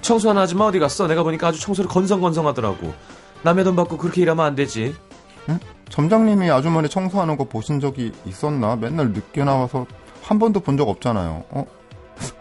[0.00, 1.06] 청소하는 아줌마 어디 갔어?
[1.06, 2.92] 내가 보니까 아주 청소를 건성건성하더라고.
[3.42, 4.94] 남의 돈 받고 그렇게 일하면 안 되지.
[5.88, 8.76] 점장님이 아주머니 청소하는 거 보신 적이 있었나?
[8.76, 9.86] 맨날 늦게 나와서
[10.22, 11.44] 한 번도 본 적 없잖아요.
[11.50, 11.64] 어?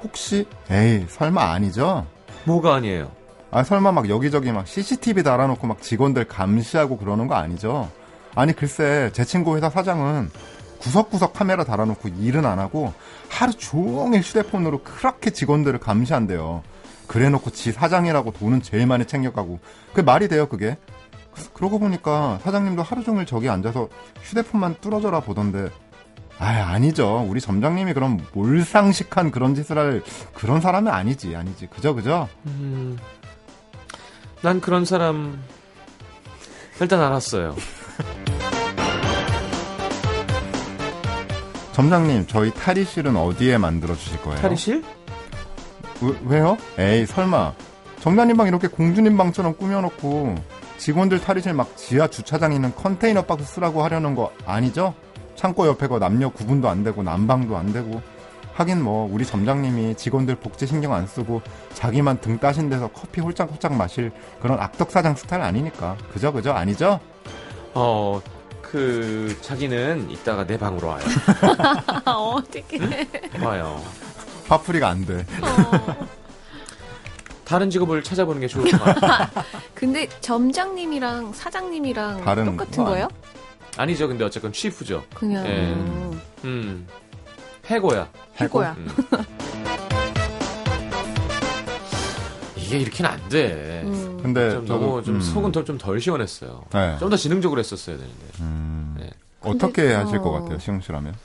[0.04, 0.45] 혹시?
[0.69, 2.06] 에이, 설마 아니죠?
[2.43, 3.12] 뭐가 아니에요.
[3.52, 7.89] 아, 설마 막 여기저기 막 CCTV 달아놓고 막 직원들 감시하고 그러는 거 아니죠?
[8.36, 10.30] 아니, 글쎄, 제 친구 회사 사장은
[10.79, 12.93] 구석구석 카메라 달아놓고 일은 안 하고
[13.29, 16.63] 하루 종일 휴대폰으로 그렇게 직원들을 감시한대요.
[17.07, 19.59] 그래 놓고 지 사장이라고 돈은 제일 많이 챙겨가고.
[19.89, 20.77] 그게 말이 돼요, 그게?
[21.53, 23.89] 그러고 보니까 사장님도 하루 종일 저기 앉아서
[24.21, 25.69] 휴대폰만 뚫어져라 보던데.
[26.37, 27.25] 아, 아니죠.
[27.27, 31.67] 우리 점장님이 그런 몰상식한 그런 짓을 할 그런 사람은 아니지, 아니지.
[31.67, 32.29] 그죠, 그죠?
[32.45, 32.97] 음,
[34.41, 35.43] 난 그런 사람
[36.79, 37.55] 일단 알았어요.
[41.71, 44.39] 점장님, 저희 탈의실은 어디에 만들어 주실 거예요?
[44.41, 44.84] 탈의실?
[46.25, 47.53] 왜, 요 에이, 설마.
[47.99, 50.36] 점장님 방 이렇게 공주님 방처럼 꾸며놓고
[50.77, 54.93] 직원들 탈의실 막 지하 주차장 있는 컨테이너 박스 쓰라고 하려는 거 아니죠?
[55.36, 58.01] 창고 옆에 거 남녀 구분도 안 되고 난방도 안 되고
[58.53, 61.41] 하긴 뭐 우리 점장님이 직원들 복지 신경 안 쓰고
[61.73, 66.99] 자기만 등 따신 데서 커피 홀짝홀짝 마실 그런 악덕 사장 스타일 아니니까 그죠 그죠 아니죠?
[67.73, 68.21] 어,
[68.71, 71.03] 그 자기는 이따가 내 방으로 와요.
[72.05, 73.08] 어떻게?
[73.41, 73.84] 와요.
[74.47, 75.25] 화풀이가 안 돼.
[77.45, 79.27] 다른 직업을 찾아보는 게 좋을 것 같아요.
[79.73, 83.08] 근데 점장님이랑 사장님이랑 다른 똑같은 거 거예요?
[83.75, 85.03] 아니죠, 근데 어쨌건 취프죠.
[85.15, 85.73] 그냥 예.
[85.73, 86.88] 음, 음,
[87.65, 88.08] 해고야.
[88.39, 88.75] 해고야.
[88.77, 88.88] 음.
[92.55, 93.82] 이게 이렇게는 안 돼.
[93.84, 93.98] 음.
[94.21, 96.65] 근데 좀 저도, 너무 좀 음, 속은 좀덜 시원했어요.
[96.71, 96.97] 네.
[96.99, 98.25] 좀더 지능적으로 했었어야 되는데.
[98.41, 99.10] 음, 네.
[99.41, 100.32] 어떻게 근데, 하실 것 어.
[100.34, 101.15] 같아요, 시영 씨라면?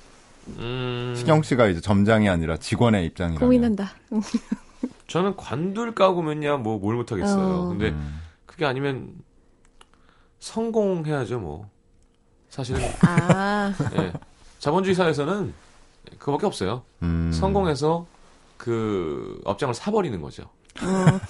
[0.59, 3.41] 음, 시경 씨가 이제 점장이 아니라 직원의 입장이라면.
[3.41, 3.93] 고민한다.
[5.09, 7.55] 저는 관둘 까고면야 뭐 뭘 못하겠어요.
[7.55, 7.69] 어.
[7.69, 8.21] 근데 음.
[8.47, 9.13] 그게 아니면
[10.41, 11.69] 성공해야죠, 뭐.
[12.51, 14.13] 사실은 아, 예.
[14.59, 15.53] 자본주의 사회에서는
[16.19, 16.83] 그거밖에 없어요.
[17.03, 17.33] 음.
[17.33, 18.07] 성공해서
[18.57, 20.45] 그 업장을 사버리는 거죠.
[20.83, 21.21] 어,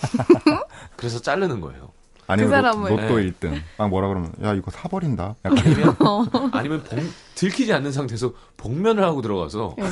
[0.96, 1.90] 그래서 자르는 거예요.
[2.26, 2.90] 아니면 그 로- 사람을.
[2.90, 3.30] 로또 네.
[3.30, 3.60] 1등.
[3.76, 5.34] 막 뭐라 그러면 야 이거 사버린다.
[5.44, 5.96] 약간 아니면
[6.52, 9.84] 아니면 봉- 들키지 않는 상태에서 복면을 하고 들어가서 네.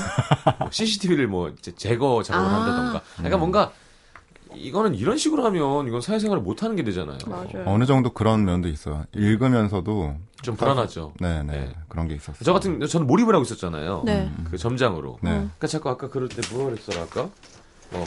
[0.71, 2.55] CCTV를 뭐 제거 작업을 아.
[2.61, 3.03] 한다던가.
[3.17, 3.73] 그러니까 뭔가
[4.55, 7.19] 이거는 이런 식으로 하면 이건 사회생활을 못 하는 게 되잖아요.
[7.27, 7.65] 맞아요.
[7.67, 9.05] 어느 정도 그런 면도 있어요.
[9.15, 11.13] 읽으면서도 좀 불안하죠.
[11.21, 11.75] 네네 네.
[11.89, 12.39] 그런 게 있었어요.
[12.45, 14.03] 저 같은 저는 몰입을 하고 있었잖아요.
[14.07, 14.31] 네.
[14.51, 15.19] 그 점장으로.
[15.23, 15.31] 네.
[15.33, 17.29] 그러니까 자꾸 아까 그럴 때 뭐라 그랬더라 아까?
[17.93, 18.05] 어.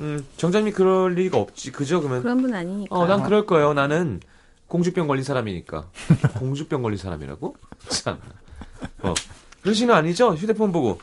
[0.00, 1.72] 음, 정장님이 그럴 리가 없지.
[1.72, 2.00] 그죠?
[2.00, 2.96] 그러면 그런 분 아니니까.
[2.96, 3.74] 어, 난 그럴 거예요.
[3.74, 4.20] 나는
[4.66, 5.88] 공주병 걸린 사람이니까.
[6.38, 7.56] 공주병 걸린 사람이라고?
[7.88, 8.18] 참.
[9.02, 9.14] 어.
[9.62, 10.32] 그러시는 아니죠?
[10.34, 10.98] 휴대폰 보고.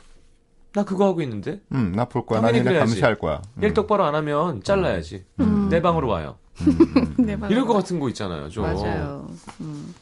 [0.73, 1.61] 나 그거 하고 있는데?
[1.71, 2.41] 음, 나볼 거야.
[2.41, 2.79] 나 당연히 니네.
[2.79, 3.41] 감시할 거야.
[3.55, 3.63] 음.
[3.63, 5.25] 일 똑바로 안 하면 잘라야지.
[5.39, 5.69] 음.
[5.69, 6.37] 내 방으로 와요.
[7.17, 7.51] 네, 맞아요.
[7.51, 8.63] 이럴 것 같은 거 있잖아요, 좀.
[8.63, 9.29] 맞아요.
[9.61, 9.93] 음.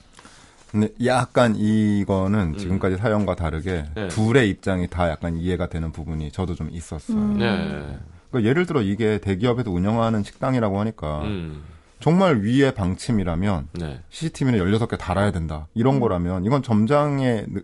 [0.71, 2.57] 근데 약간 이거는 음.
[2.57, 4.07] 지금까지 사연과 다르게 네.
[4.09, 7.17] 둘의 입장이 다 약간 이해가 되는 부분이 저도 좀 있었어요.
[7.17, 7.37] 음.
[7.37, 7.97] 네.
[8.35, 11.63] 그러니까 예를 들어 이게 대기업에서 운영하는 식당이라고 하니까 음.
[12.01, 14.01] 정말 위의 방침이라면 네.
[14.09, 15.67] CCTV는 16개 달아야 된다.
[15.73, 17.63] 이런 거라면 이건 점장의 능-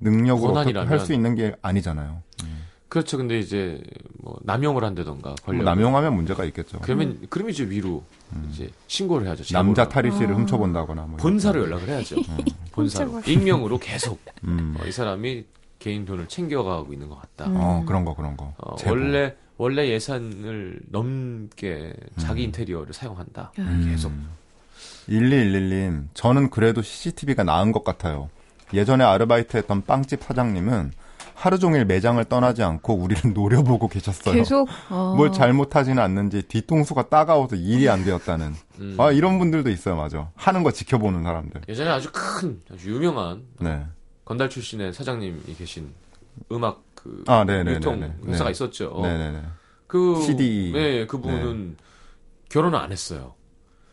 [0.00, 0.54] 능력으로.
[0.56, 2.22] 할 수 있는 게 아니잖아요.
[2.88, 3.16] 그렇죠.
[3.16, 3.80] 근데 이제
[4.18, 5.64] 뭐 남용을 한다던가 뭐 권력.
[5.64, 6.78] 남용하면 문제가 있겠죠.
[6.82, 8.04] 그러면 그러면 이제 위로
[8.50, 9.42] 이제 신고를 해야죠.
[9.42, 9.52] 음.
[9.54, 10.10] 남자 제보를.
[10.10, 12.16] 탈의실을 훔쳐본다거나 뭐 본사로 이런 연락을 해야죠.
[12.16, 12.38] 음.
[12.72, 13.30] 본사로 훔쳐봐.
[13.32, 14.32] 익명으로 계속 거.
[14.44, 14.76] 음.
[14.78, 15.44] 어, 이 사람이
[15.78, 17.46] 개인 돈을 챙겨가고 있는 것 같다.
[17.50, 17.56] 음.
[17.56, 18.52] 어 그런 거 그런 거.
[18.58, 18.76] 어.
[18.86, 22.46] 원래 원래 예산을 넘게 자기 음.
[22.46, 23.52] 인테리어를 사용한다.
[23.60, 23.86] 음.
[23.88, 24.10] 계속.
[25.08, 28.28] 1211님, 저는 그래도 CCTV가 나은 것 같아요.
[28.74, 30.90] 예전에 아르바이트 했던 빵집 사장님은
[31.36, 34.34] 하루 종일 매장을 떠나지 않고 우리를 노려보고 계셨어요.
[34.34, 35.14] 계속 어.
[35.16, 38.54] 뭘 잘못하지는 않는지 뒤통수가 따가워서 일이 안 되었다는.
[38.80, 38.96] 음.
[38.98, 40.28] 아, 이런 분들도 있어요, 맞아.
[40.34, 41.60] 하는 거 지켜보는 사람들.
[41.68, 43.86] 예전에 아주 큰 아주 유명한 네.
[44.24, 45.92] 건달 출신의 사장님이 계신
[46.50, 47.76] 음악 그 아, 네네네네.
[47.76, 48.50] 유통 회사가 네.
[48.52, 49.00] 있었죠.
[49.02, 49.42] 네네네.
[49.86, 50.70] 그 CD.
[50.72, 51.76] 네, 그분은
[52.48, 53.34] 결혼을 안 했어요.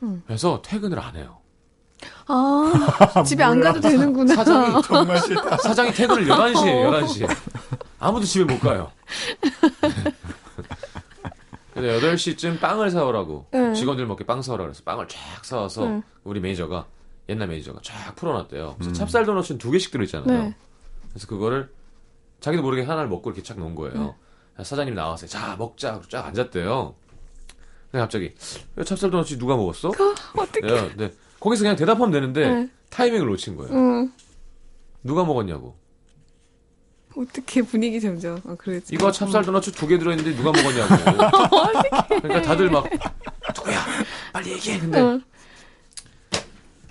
[0.03, 0.21] 음.
[0.27, 1.37] 그래서 퇴근을 안 해요.
[2.27, 4.35] 아, 집에 안 가도 되는구나.
[4.35, 5.57] 사장이 정말 싫다.
[5.57, 7.37] 사장이 퇴근을 11시에 11시에.
[7.99, 8.91] 아무도 집에 못 가요.
[11.73, 13.73] 근데 8시쯤 빵을 사오라고 네.
[13.73, 16.01] 직원들 먹게 빵 사오라 그래서 빵을 쫙 사와서 네.
[16.23, 16.85] 우리 매니저가
[17.29, 18.75] 옛날 매니저가 쫙 풀어놨대요.
[18.77, 18.93] 그래서 음.
[18.93, 20.43] 찹쌀 도넛은 두 개씩 들어있잖아요.
[20.43, 20.55] 네.
[21.11, 21.69] 그래서 그거를
[22.39, 24.15] 자기도 모르게 하나를 먹고 이렇게 착 놓은 거예요.
[24.61, 26.95] 사장님 나와서 자 먹자 하고 쫙 앉았대요.
[27.91, 28.33] 근데 갑자기
[28.77, 29.89] 야, 찹쌀 도넛 누가 먹었어?
[30.37, 30.61] 어떻게?
[30.61, 31.13] 네, 네.
[31.39, 32.69] 거기서 그냥 대답하면 되는데 네.
[32.89, 33.73] 타이밍을 놓친 거예요.
[33.73, 34.11] 응.
[35.03, 35.75] 누가 먹었냐고.
[37.17, 38.39] 어떻게 분위기 점점.
[38.45, 38.93] 어, 그랬지.
[38.93, 41.39] 이거 찹쌀 도넛 두 개 들어있는데 누가 먹었냐고.
[42.21, 42.83] 그러니까 다들 막
[43.55, 43.85] 누구야?
[44.33, 44.79] 빨리 얘기해.
[44.79, 45.21] 근데 응.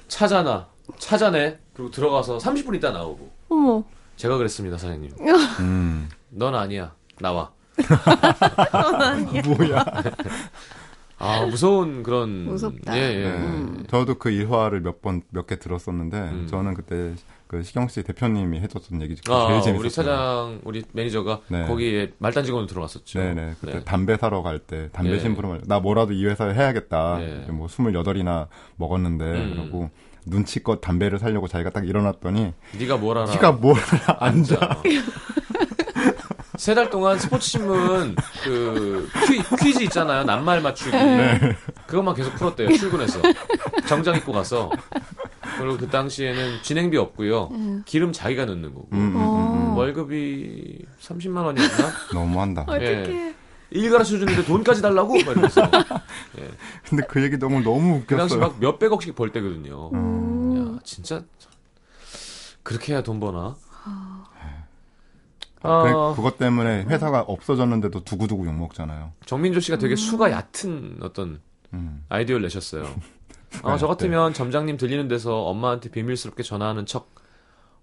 [0.09, 3.85] 찾아나 찾아내 그리고 들어가서 30분 있다 나오고 어머.
[4.19, 5.11] 제가 그랬습니다 사장님.
[5.61, 6.09] 음.
[6.31, 7.51] 넌 아니야 나와.
[9.47, 9.85] 뭐야?
[11.21, 12.97] 아 무서운 그런 무섭다.
[12.97, 13.31] 예, 예.
[13.33, 13.83] 네.
[13.89, 16.47] 저도 그 일화를 몇 번 몇 개 들었었는데 음.
[16.49, 17.15] 저는 그때
[17.49, 19.81] 그 시경 씨 대표님이 해줬던 얘기 중에 아, 제일 재밌었어요.
[19.81, 21.67] 우리 사장 우리 매니저가 네.
[21.67, 23.19] 거기에 말단 직원으로 들어갔었죠.
[23.19, 23.55] 네네.
[23.61, 23.85] 그때 네.
[23.85, 25.19] 담배 사러 갈 때 담배 예.
[25.19, 27.21] 심부름을 나 뭐라도 이 회사에 해야겠다.
[27.23, 27.51] 예.
[27.51, 29.51] 뭐 28이나 먹었는데 음.
[29.55, 29.91] 그러고
[30.31, 33.31] 눈치껏 담배를 사려고 자기가 딱 일어났더니 네가 뭘 알아?
[33.33, 33.77] 네가 뭘
[34.19, 34.83] 앉아.
[36.57, 39.09] 세달 동안 스포츠 신문 그
[39.61, 40.25] 퀴, 즈 있잖아요.
[40.25, 40.91] 낱말 맞추기.
[40.91, 41.57] 네.
[41.87, 42.73] 그것만 계속 풀었대요.
[42.77, 43.21] 출근해서
[43.87, 44.69] 정장 입고 가서.
[45.57, 47.51] 그리고 그 당시에는 진행비 없고요.
[47.85, 48.89] 기름 자기가 넣는 거고.
[48.93, 49.77] 음, 음, 음, 음.
[49.77, 51.93] 월급이 30만 원이었나?
[52.13, 52.63] 너무한다.
[52.63, 53.35] 어떡해.
[53.71, 55.15] 일 가르쳐 주는데 돈까지 달라고?
[55.15, 55.63] 막 이러면서.
[56.89, 58.41] 근데 그 얘기 너무 너무 그 당시 웃겼어요.
[58.53, 59.91] 막 몇백억씩 벌 때거든요.
[59.93, 60.75] 음.
[60.77, 61.23] 야, 진짜
[62.63, 63.57] 그렇게 해야 돈 버나?
[65.61, 69.13] 그, 아, 그 것 때문에 회사가 없어졌는데도 두고두고 욕 먹잖아요.
[69.27, 71.41] 정민조 씨가 되게 수가 얕은 어떤
[71.75, 72.05] 음.
[72.09, 72.85] 아이디어를 내셨어요.
[73.65, 77.11] 아, 저 같으면 점장님 들리는 데서 엄마한테 비밀스럽게 전화하는 척.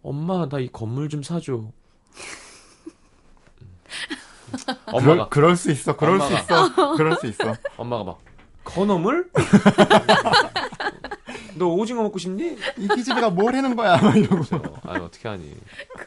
[0.01, 1.69] 엄마, 나 이 건물 좀 사줘.
[4.87, 5.95] 엄마가, 그럴, 그럴 수 있어.
[5.95, 6.41] 그럴 수 엄마가.
[6.65, 6.95] 있어.
[6.95, 7.55] 그럴 수 있어.
[7.77, 8.19] 엄마가 막,
[8.63, 9.29] 건어물?
[11.57, 12.57] 너 오징어 먹고 싶니?
[12.77, 13.97] 이 기집애가 뭘 하는 거야?
[13.97, 14.43] 막 이러고.
[14.83, 15.55] 아, 어떻게 하니.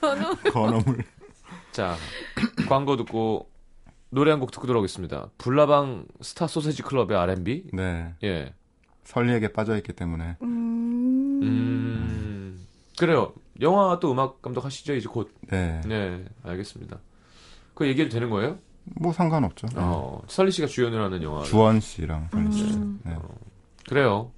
[0.00, 0.36] 건우.
[0.52, 1.04] 건어물.
[1.72, 1.96] 자,
[2.68, 3.48] 광고 듣고,
[4.10, 5.30] 노래 한 곡 듣고 돌아오겠습니다.
[5.38, 7.64] 불나방 스타 소세지 클럽의 R&B?
[7.72, 8.12] 네.
[8.24, 8.52] 예.
[9.04, 10.36] 설리에게 빠져있기 때문에.
[10.42, 11.40] 음.
[11.42, 12.66] 음,
[12.98, 13.32] 그래요.
[13.60, 15.32] 영화 또 음악 감독 하시죠, 이제 곧.
[15.50, 15.80] 네.
[15.86, 16.98] 네, 알겠습니다.
[17.78, 18.56] 그 얘기해도 되는 거예요?
[18.96, 19.68] 뭐 상관없죠.
[19.68, 19.74] 네.
[19.76, 21.44] 어, 설리 씨가 주연을 하는 영화.
[21.44, 22.64] 주원 씨랑 설리 씨.
[22.74, 22.98] 음.
[23.04, 23.14] 네.
[23.88, 24.32] 그래요.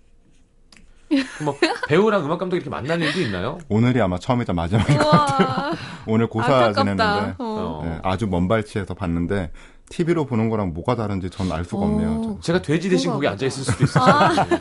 [1.42, 1.57] 뭐
[1.88, 3.59] 배우랑 음악 감독 이렇게 만날 일도 있나요?
[3.70, 5.72] 오늘이 아마 처음이자 마지막일 것 같아요.
[6.07, 6.83] 오늘 고사 안타깝다.
[6.83, 7.44] 지냈는데 어.
[7.44, 7.83] 어.
[7.85, 9.50] 네, 아주 먼 발치에서 봤는데
[9.88, 11.85] TV로 보는 거랑 뭐가 다른지 전 알 수가 오.
[11.87, 12.22] 없네요.
[12.22, 12.40] 저.
[12.40, 13.26] 제가 돼지 대신 거기.
[13.26, 14.29] 앉아 있을 수도 있어요.
[14.44, 14.61] 네.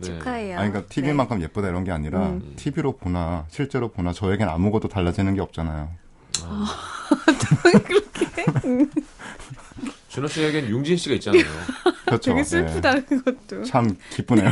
[0.00, 0.58] 축하해요.
[0.58, 2.52] 아니 그러니까 TV만큼 예쁘다 이런 게 아니라 음.
[2.56, 5.90] TV로 보나 실제로 보나 저에겐 아무것도 달라지는 게 없잖아요.
[10.08, 11.42] 준호 씨에겐 융진 씨가 있잖아요.
[12.06, 12.30] 그렇죠.
[12.30, 13.56] 되게 슬프다 그것도.
[13.58, 13.64] 네.
[13.64, 14.48] 참 기쁘네요.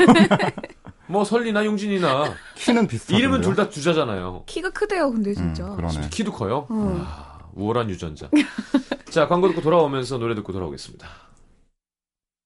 [1.07, 4.45] 뭐 설리나 융진이나 키는 비슷하요 이름은 둘 다 주자잖아요.
[4.47, 5.65] 키가 크대요, 근데 진짜.
[5.67, 6.09] 음, 그러네.
[6.11, 6.67] 키도 커요.
[6.71, 7.05] 어.
[7.07, 8.29] 아, 우월한 유전자.
[9.11, 11.07] 자, 광고 듣고 돌아오면서 노래 듣고 돌아오겠습니다.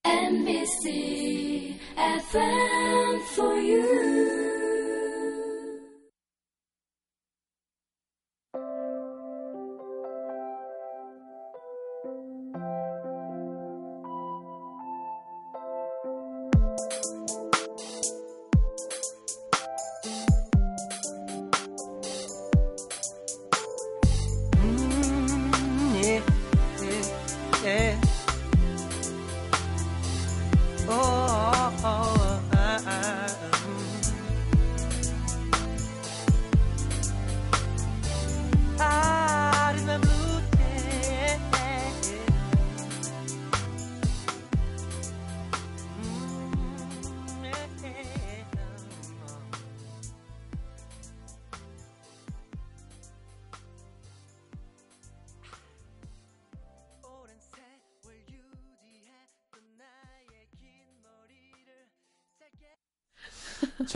[0.04, 4.15] NBC FM for you.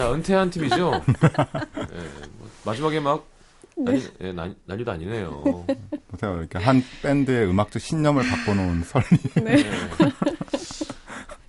[0.00, 0.92] 자, 은퇴한 팀이죠?
[1.76, 2.08] 예,
[2.38, 3.26] 뭐 마지막에 막
[3.76, 5.66] 난리, 예, 난, 난리도 아니네요.
[6.08, 6.38] 보세요.
[6.38, 9.04] 이렇게 한 밴드의 음악적 신념을 바꿔놓은 설리.
[9.44, 9.70] 네.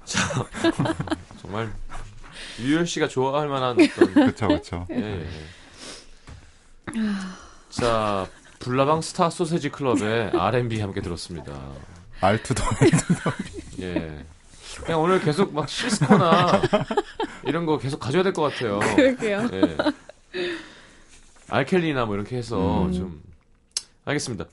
[0.03, 0.45] 자,
[1.41, 1.71] 정말
[2.59, 4.87] 유열 씨가 좋아할 만한 어떤 그렇죠, 그렇죠.
[4.91, 5.27] 예, 예.
[7.69, 8.27] 자,
[8.59, 11.57] 불나방 스타 소세지 클럽의 R&B 함께 들었습니다.
[12.19, 12.61] 알투도
[13.79, 14.25] 예.
[14.83, 16.61] 그냥 오늘 계속 막 시스코나
[17.45, 18.79] 이런 거 계속 가져야 될 것 같아요.
[18.95, 19.49] 그러게요.
[19.53, 19.77] 예.
[21.49, 22.91] 알켈리나 뭐 이렇게 해서 음.
[22.93, 23.21] 좀
[24.05, 24.45] 알겠습니다.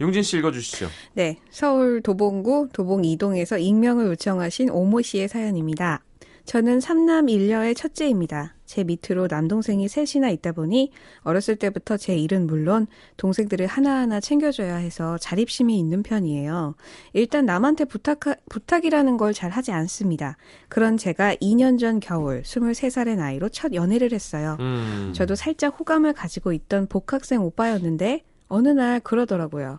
[0.00, 0.88] 용진 씨 읽어주시죠.
[1.14, 6.02] 네, 서울 도봉구 도봉 이동에서 익명을 요청하신 오모 씨의 사연입니다.
[6.44, 8.54] 저는 삼남 일녀의 첫째입니다.
[8.68, 15.16] 제 밑으로 남동생이 셋이나 있다 보니 어렸을 때부터 제 일은 물론 동생들을 하나하나 챙겨줘야 해서
[15.16, 16.74] 자립심이 있는 편이에요.
[17.14, 20.36] 일단 남한테 부탁, 부탁이라는 걸 잘 하지 않습니다.
[20.68, 24.56] 그런 제가 2년 전 겨울 23살의 나이로 첫 연애를 했어요.
[24.58, 25.12] 음.
[25.14, 29.78] 저도 살짝 호감을 가지고 있던 복학생 오빠였는데 어느 날 그러더라고요.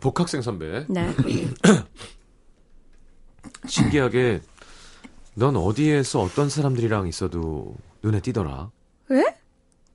[0.00, 0.86] 복학생 선배.
[0.88, 1.08] 네.
[3.66, 4.40] 신기하게
[5.34, 8.70] 넌 어디에서 어떤 사람들이랑 있어도 눈에 띄더라.
[9.08, 9.36] 왜?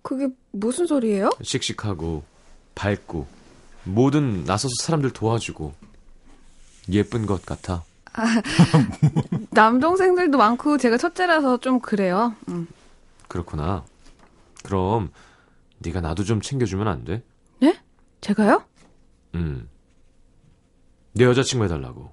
[0.01, 1.29] 그게 무슨 소리예요?
[1.41, 2.23] 씩씩하고
[2.75, 3.27] 밝고
[3.85, 5.73] 모든 나서서 사람들 도와주고
[6.91, 7.83] 예쁜 것 같아.
[9.51, 12.35] 남동생들도 많고 제가 첫째라서 좀 그래요.
[12.49, 12.67] 음.
[13.27, 13.83] 그렇구나.
[14.63, 15.11] 그럼
[15.79, 17.23] 네가 나도 좀 챙겨주면 안 돼?
[17.59, 17.79] 네?
[18.21, 18.63] 제가요?
[19.35, 19.69] 음.
[21.13, 22.11] 내 여자친구 해달라고.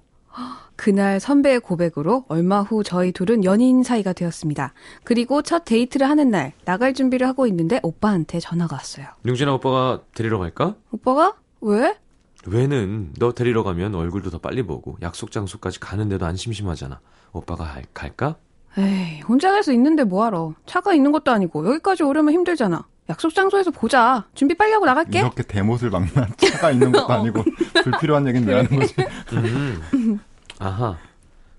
[0.77, 4.73] 그날 선배의 고백으로 얼마 후 저희 둘은 연인 사이가 되었습니다.
[5.03, 9.07] 그리고 첫 데이트를 하는 날 나갈 준비를 하고 있는데 오빠한테 전화가 왔어요.
[9.25, 10.75] 용진아 오빠가 데리러 갈까?
[10.91, 11.33] 오빠가?
[11.61, 11.97] 왜?
[12.45, 16.99] 왜는 너 데리러 가면 얼굴도 더 빨리 보고 약속 장소까지 가는데도 안 심심하잖아.
[17.33, 18.35] 오빠가 할- 갈까?
[18.77, 20.53] 에이, 혼자 갈 수 있는데 뭐하러.
[20.67, 22.85] 차가 있는 것도 아니고 여기까지 오려면 힘들잖아.
[23.09, 24.25] 약속 장소에서 보자.
[24.35, 25.19] 준비 빨리 하고 나갈게.
[25.19, 27.43] 이렇게 대못을 막나 차가 있는 것도 아니고
[27.83, 28.93] 불필요한 얘기는 왜 하는 거지?
[29.33, 30.19] 음.
[30.59, 30.97] 아하.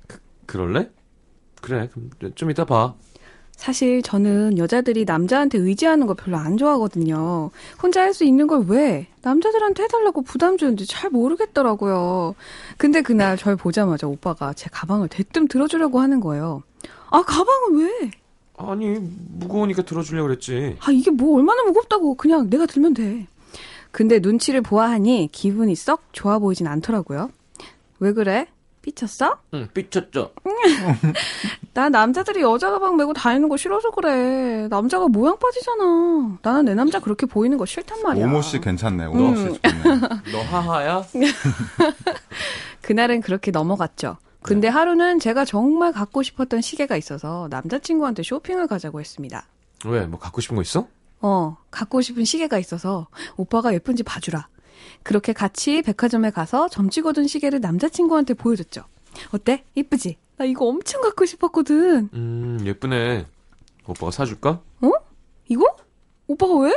[0.07, 0.91] 그, 그럴래?
[1.61, 1.89] 그래.
[1.93, 2.95] 그럼 좀 이따 봐.
[3.53, 7.51] 사실 저는 여자들이 남자한테 의지하는 거 별로 안 좋아하거든요.
[7.83, 12.37] 혼자 할 수 있는 걸 왜 남자들한테 해달라고 부담 주는지 잘 모르겠더라고요.
[12.77, 16.63] 근데 그날 절 보자마자 오빠가 제 가방을 대뜸 들어주려고 하는 거예요.
[17.11, 18.11] 아 가방을 왜?
[18.59, 20.77] 아니 무거우니까 들어주려고 그랬지.
[20.81, 23.27] 아 이게 뭐 얼마나 무겁다고 그냥 내가 들면 돼.
[23.91, 27.31] 근데 눈치를 보아하니 기분이 썩 좋아 보이진 않더라고요.
[27.99, 28.47] 왜 그래?
[28.83, 29.39] 삐쳤어?
[29.55, 30.33] 응 삐쳤죠.
[31.75, 34.67] 나 남자들이 여자 가방 메고 다니는 거 싫어서 그래.
[34.69, 36.39] 남자가 모양 빠지잖아.
[36.43, 38.27] 나는 내 남자 그렇게 보이는 거 싫단 말이야.
[38.27, 39.07] 오모 씨 괜찮네.
[39.07, 39.61] 오모 씨 좋네.
[40.33, 41.05] 너 하하야?
[42.83, 44.17] 그날은 그렇게 넘어갔죠.
[44.43, 49.47] 근데 하루는 제가 정말 갖고 싶었던 시계가 있어서 남자친구한테 쇼핑을 가자고 했습니다.
[49.85, 50.07] 왜?
[50.07, 50.87] 뭐 갖고 싶은 거 있어?
[51.21, 54.49] 어, 갖고 싶은 시계가 있어서 오빠가 예쁜지 봐주라.
[55.03, 58.83] 그렇게 같이 백화점에 가서 점찍어둔 시계를 남자친구한테 보여줬죠.
[59.33, 59.65] 어때?
[59.75, 60.17] 이쁘지?
[60.37, 62.09] 나 이거 엄청 갖고 싶었거든.
[62.15, 63.27] 음 예쁘네.
[63.87, 64.61] 오빠가 사줄까?
[65.51, 65.65] 이거?
[66.27, 66.77] 오빠가 왜?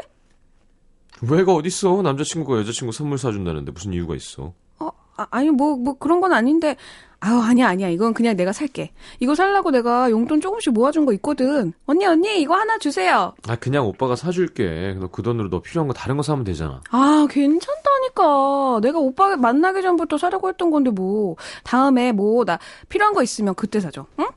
[1.22, 2.02] 왜가 어딨어?
[2.02, 4.54] 남자친구가 여자친구 선물 사준다는데 무슨 이유가 있어?
[4.80, 6.78] 어, 아, 아니 뭐 뭐 그런 건 아닌데
[7.24, 11.72] 아유 아니야 아니야 이건 그냥 내가 살게 이거 살라고 내가 용돈 조금씩 모아준 거 있거든
[11.86, 14.96] 언니 언니 이거 하나 주세요 아 그냥 오빠가 사줄게.
[15.00, 16.82] 너 그 돈으로 너 필요한 거 다른 거 사면 되잖아.
[16.90, 22.58] 아 괜찮다니까 내가 오빠 만나기 전부터 사려고 했던 건데 뭐 다음에 뭐 나
[22.90, 24.28] 필요한 거 있으면 그때 사줘 응?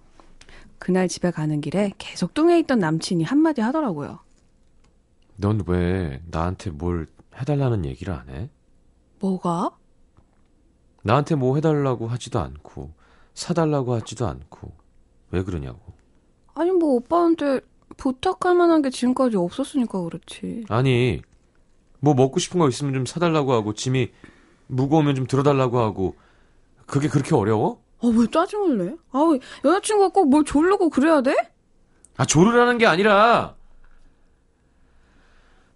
[0.79, 4.18] 그날 집에 가는 길에 계속 뚱에 있던 남친이 한마디 하더라고요
[5.37, 7.07] 넌 왜 나한테 뭘
[7.40, 8.51] 해달라는 얘기를 안 해?
[9.20, 9.70] 뭐가?
[11.05, 12.90] 나한테 뭐 해달라고 하지도 않고
[13.35, 14.73] 사달라고 하지도 않고
[15.31, 15.81] 왜 그러냐고.
[16.55, 17.61] 아니 뭐 오빠한테
[17.99, 21.21] 부탁할 만한 게 지금까지 없었으니까 그렇지 아니
[22.01, 24.11] 뭐 먹고 싶은 거 있으면 좀 사달라고 하고 짐이
[24.69, 26.17] 무거우면 좀 들어달라고 하고
[26.87, 27.83] 그게 그렇게 어려워?
[28.03, 28.97] 아왜 짜증을 내?
[29.12, 29.21] 아
[29.64, 31.35] 여자친구가 꼭 뭘 졸르고 그래야 돼?
[32.17, 33.55] 아 조르라는 게 아니라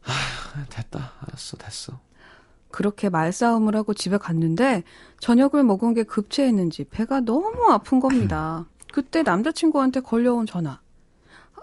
[0.05, 2.01] 아 됐다 알았어 됐어
[2.71, 4.83] 그렇게 말싸움을 하고 집에 갔는데
[5.21, 8.67] 저녁을 먹은 게 급체했는지 배가 너무 아픈 겁니다.
[8.93, 10.81] 그때 남자친구한테 걸려온 전화.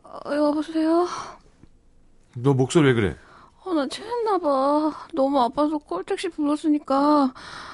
[0.04, 1.08] 어, 여보세요?
[2.36, 3.16] 너 목소리 왜 그래?
[3.64, 4.94] 어, 나 체했나 봐.
[5.14, 7.34] 너무 아파서 콜택시 불렀으니까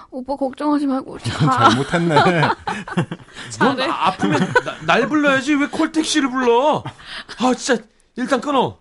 [0.10, 1.50] 오빠 걱정하지 말고 자.
[1.70, 2.16] 잘못했네.
[3.60, 6.84] 넌 아- 아프면 나- 날 불러야지 왜 콜택시를 불러
[7.40, 7.82] 아 진짜
[8.16, 8.78] 일단 끊어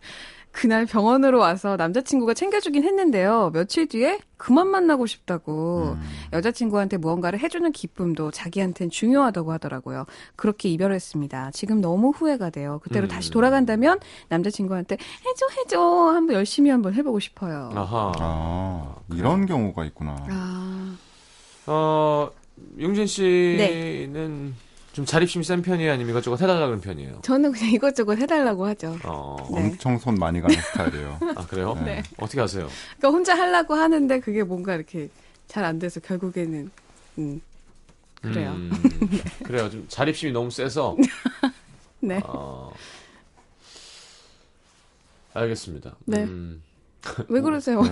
[0.53, 3.51] 그날 병원으로 와서 남자친구가 챙겨주긴 했는데요.
[3.53, 6.03] 며칠 뒤에 그만 만나고 싶다고 음.
[6.33, 10.07] 여자친구한테 무언가를 해주는 기쁨도 자기한텐 중요하다고 하더라고요.
[10.37, 11.53] 그렇게 이별했습니다.
[11.53, 12.81] 지금 너무 후회가 돼요.
[12.83, 13.09] 그때로 음.
[13.09, 14.97] 다시 돌아간다면 남자친구한테
[15.27, 17.71] 해줘 해줘 한번 열심히 한번 해보고 싶어요.
[17.75, 20.17] 아하 아, 이런 경우가 있구나.
[20.29, 20.97] 아,
[21.67, 22.31] 어
[22.81, 24.55] 용진 씨는
[24.93, 28.97] 좀 자립심이 센 편이에요 아니면 이것저것 해달라 그런 편이에요 저는 그냥 이것저것 해달라고 하죠.
[29.05, 29.67] 어, 네.
[29.67, 31.19] 엄청 손 많이 가는 스타일이에요.
[31.37, 31.81] 아 그래요?
[31.85, 32.03] 네.
[32.19, 32.69] 어떻게 하세요?
[32.99, 35.09] 그러니까 혼자 하려고 하는데 그게 뭔가 이렇게
[35.47, 36.71] 잘 안 돼서 결국에는
[37.19, 37.41] 음,
[38.21, 38.51] 그래요.
[38.53, 38.71] 음,
[39.45, 39.71] 그래요.
[39.71, 40.97] 좀 자립심이 너무 세서.
[42.01, 42.21] 네.
[42.25, 42.73] 어,
[45.35, 45.97] 알겠습니다.
[46.07, 46.25] 네.
[46.25, 46.63] 음,
[47.29, 47.83] 왜 그러세요?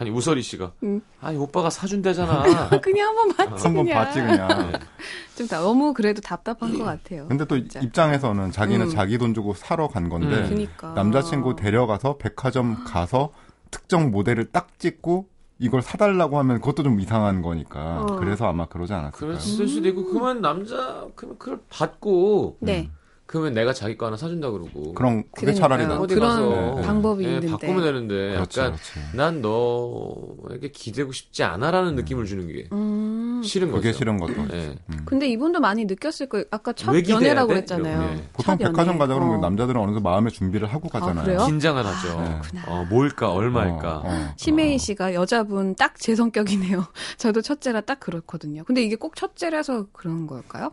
[0.00, 1.02] 아니 우설이 씨가 음.
[1.20, 2.70] 아니 오빠가 사준대잖아.
[2.80, 4.02] 그냥 한번 봤지 한번 그냥.
[4.04, 4.72] 봤지 그냥.
[4.72, 4.78] 네.
[5.36, 7.26] 좀 다- 너무 그래도 답답한 것 같아요.
[7.28, 7.80] 근데 또 진짜.
[7.80, 8.90] 입장에서는 자기는 음.
[8.90, 10.48] 자기 돈 주고 사러 간 건데 음.
[10.48, 13.32] 그니까 남자친구 데려가서 백화점 가서
[13.70, 15.28] 특정 모델을 딱 찍고
[15.58, 18.16] 이걸 사달라고 하면 그것도 좀 이상한 거니까 어.
[18.16, 19.32] 그래서 아마 그러지 않았을까요?
[19.32, 22.90] 그랬을 수도 있고 그러면 남자 그러면 그걸 받고 네.
[23.30, 25.60] 그러면 내가 자기 거 하나 사준다 그러고 그럼 그게 그러니까요.
[25.68, 26.00] 차라리 나.
[26.00, 27.48] 어디 그런 가서 방법이 예, 있는데.
[27.48, 29.16] 바꾸면 되는데 그렇죠, 약간 그렇지.
[29.16, 33.40] 난 너에게 기대고 싶지 않아라는 느낌을 주는 게 음.
[33.44, 33.82] 싫은 거죠.
[33.82, 34.32] 그게 싫은 것도.
[34.52, 34.76] 예.
[34.90, 35.02] 음.
[35.04, 36.44] 근데 이분도 많이 느꼈을 거예요.
[36.50, 37.54] 아까 첫 왜 기대해야 연애라고 돼?
[37.54, 37.98] 그랬잖아요.
[38.02, 38.28] 이러고, 예.
[38.32, 38.72] 보통 첫 연애.
[38.72, 39.40] 백화점 가자 그러면 어.
[39.40, 41.24] 남자들은 어느 정도 마음의 준비를 하고 가잖아요.
[41.24, 41.46] 그래요?
[41.46, 42.20] 긴장을 하죠.
[42.20, 42.24] 네.
[42.40, 42.64] 그렇구나.
[42.66, 43.96] 어, 뭘까 얼마일까.
[43.98, 44.32] 어, 어.
[44.36, 46.84] 심혜인 씨가 여자분 딱 제 성격이네요.
[47.16, 48.64] 저도 첫째라 딱 그렇거든요.
[48.64, 50.72] 근데 이게 꼭 첫째라서 그런 걸까요?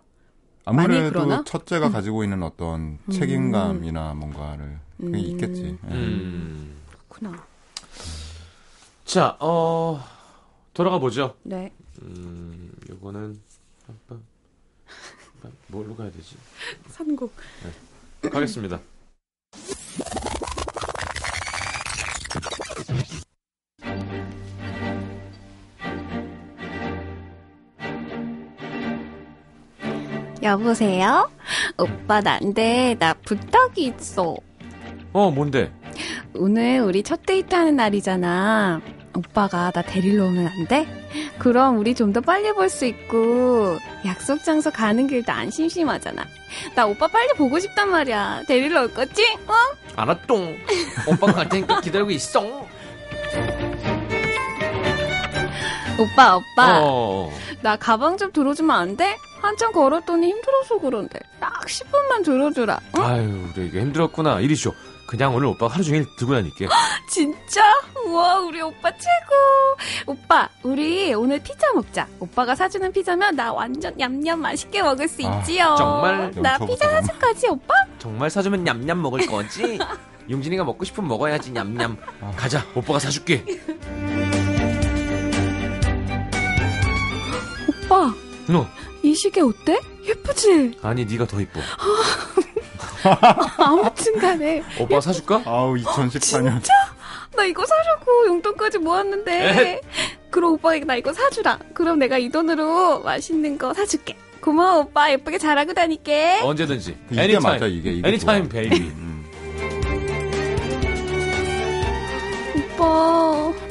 [0.68, 1.43] 아무래도 그러나?
[1.45, 3.11] 첫째가 가지고 있는 어떤 음.
[3.11, 5.15] 책임감이나 뭔가를 그게 음.
[5.15, 5.78] 있겠지.
[5.89, 5.93] 예.
[5.93, 6.76] 음.
[7.07, 7.45] 그렇구나.
[9.05, 10.03] 자, 어,
[10.74, 11.36] 돌아가 보죠.
[11.43, 11.72] 네.
[12.01, 13.39] 음, 요거는,
[14.09, 14.20] 빰빰.
[15.43, 16.36] 빰, 뭘로 가야 되지?
[16.91, 17.32] 선곡.
[18.30, 18.82] 가겠습니다.
[30.43, 31.29] 여보세요?
[31.77, 34.35] 오빠 난데 나 부탁이 있어.
[35.13, 35.71] 어, 뭔데?
[36.35, 38.81] 오늘 우리 첫 데이트 하는 날이잖아.
[39.15, 40.85] 오빠가 나 데리러 오면 안 돼?
[41.39, 46.23] 그럼 우리 좀 더 빨리 볼 수 있고 약속 장소 가는 길도 안 심심하잖아.
[46.75, 48.43] 나 오빠 빨리 보고 싶단 말이야.
[48.47, 49.23] 데리러 올 거지?
[49.47, 49.53] 어?
[49.95, 50.55] 알았똥.
[51.07, 52.67] 오빠가 갈 테니까 기다리고 있어.
[55.99, 57.31] 오빠 오빠 어.
[57.61, 59.17] 나 가방 좀 들어주면 안 돼?
[59.41, 62.79] 한참 걸었더니 힘들어서 그런데 딱 10분만 들어주라.
[62.97, 63.03] 응?
[63.03, 64.39] 아유, 그래, 이게 힘들었구나.
[64.41, 64.71] 이리 줘.
[65.07, 66.67] 그냥 오늘 오빠가 하루 종일 들고 다닐게.
[67.09, 67.61] 진짜?
[68.05, 70.11] 우와, 우리 오빠 최고.
[70.11, 72.07] 오빠, 우리 오늘 피자 먹자.
[72.19, 75.75] 오빠가 사주는 피자면 나 완전 냠냠 맛있게 먹을 수 아, 있지요.
[75.77, 76.31] 정말?
[76.41, 77.73] 나 피자 너무- 사줄까지, 오빠?
[77.99, 79.79] 정말 사주면 냠냠 먹을 거지?
[80.29, 81.95] 용진이가 먹고 싶으면 먹어야지, 냠냠.
[82.35, 83.45] 가자, 오빠가 사줄게.
[87.88, 88.13] 오빠,
[88.47, 88.67] 너.
[89.01, 89.79] 이 시계 어때?
[90.05, 90.77] 예쁘지?
[90.81, 91.59] 아니, 네가 더 이뻐.
[93.57, 94.63] 아무튼 간에.
[94.79, 95.41] 오빠가 사줄까?
[95.45, 96.61] 아우 2014년
[97.35, 99.81] 나 이거 사려고 용돈까지 모았는데.
[100.31, 101.59] 그럼 오빠가 나 이거 사주라.
[101.73, 104.17] 그럼 내가 이 돈으로 맛있는 거 사줄게.
[104.41, 105.11] 고마워, 오빠.
[105.11, 106.39] 예쁘게 잘하고 다닐게.
[106.41, 106.97] 언제든지.
[107.11, 107.43] 이게 anytime.
[107.43, 108.61] 맞아 이게 이게 anytime, 좋아.
[108.61, 108.75] baby.
[108.79, 109.25] 음.
[112.75, 113.26] 오빠,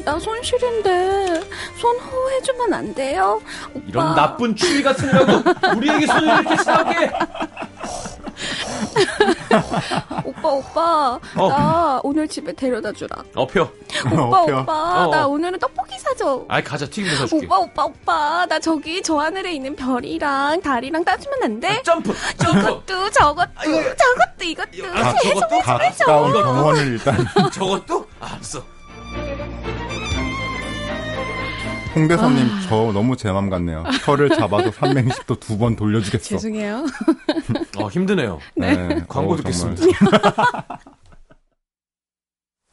[0.06, 1.40] 나 손 시린데.
[1.80, 3.40] 손 호해주면 안 돼요?
[3.74, 3.84] 오빠.
[3.88, 7.10] 이런 나쁜 추위 같은 거라고 우리에게 손을 이렇게 싸게.
[10.24, 11.48] 오빠 오빠 어.
[11.48, 13.68] 나 오늘 집에 데려다 주라 어표.
[14.12, 14.60] 오빠 어펴.
[14.60, 14.72] 오빠
[15.06, 15.28] 어, 나 어.
[15.28, 17.46] 오늘은 떡볶이 사줘 아이, 가자, 튀김도 사줄게.
[17.46, 21.82] 오빠 오빠 오빠 나 저기 저 하늘에 있는 별이랑 달이랑 따주면 안 돼?
[21.82, 22.14] 점프!
[22.38, 22.60] 점프!
[22.60, 25.58] 이것도 저것도 저것도 이것도 아, 저것도?
[25.62, 27.16] 가까운 병원을 일단
[27.52, 28.06] 저것도?
[28.20, 28.75] 알았어.
[31.96, 32.60] 홍대선님 아.
[32.68, 33.82] 저 너무 제 맘 같네요.
[34.04, 36.24] 혀를 잡아서 360도 두 번 돌려주겠어.
[36.36, 36.84] 죄송해요
[37.78, 38.38] 어, 힘드네요.
[38.56, 39.02] 네.
[39.08, 39.82] 광고 어, 듣겠습니다.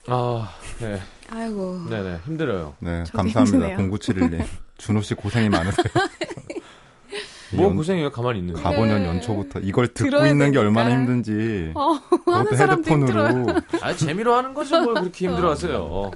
[0.07, 0.49] 아,
[0.79, 0.99] 네.
[1.29, 2.19] 아이고 네네.
[2.25, 2.75] 힘들어요.
[2.79, 3.67] 네, 감사합니다.
[3.67, 3.77] 힘드네요.
[3.89, 4.45] 0971님.
[4.77, 5.85] 준호 씨 고생이 많으세요.
[7.55, 8.55] 뭐 연- 고생해요, 가만히 있는.
[8.55, 8.63] 가...
[8.63, 9.07] 가보년 네.
[9.07, 10.59] 연초부터 이걸 듣고 있는 게 되니까.
[10.61, 11.71] 얼마나 힘든지.
[11.75, 13.45] 어, 그것도 헤드폰으로
[13.81, 14.81] 아, 재미로 하는 거죠.
[14.81, 15.77] 뭘 그렇게 힘들어 하세요.
[15.83, 16.11] 어,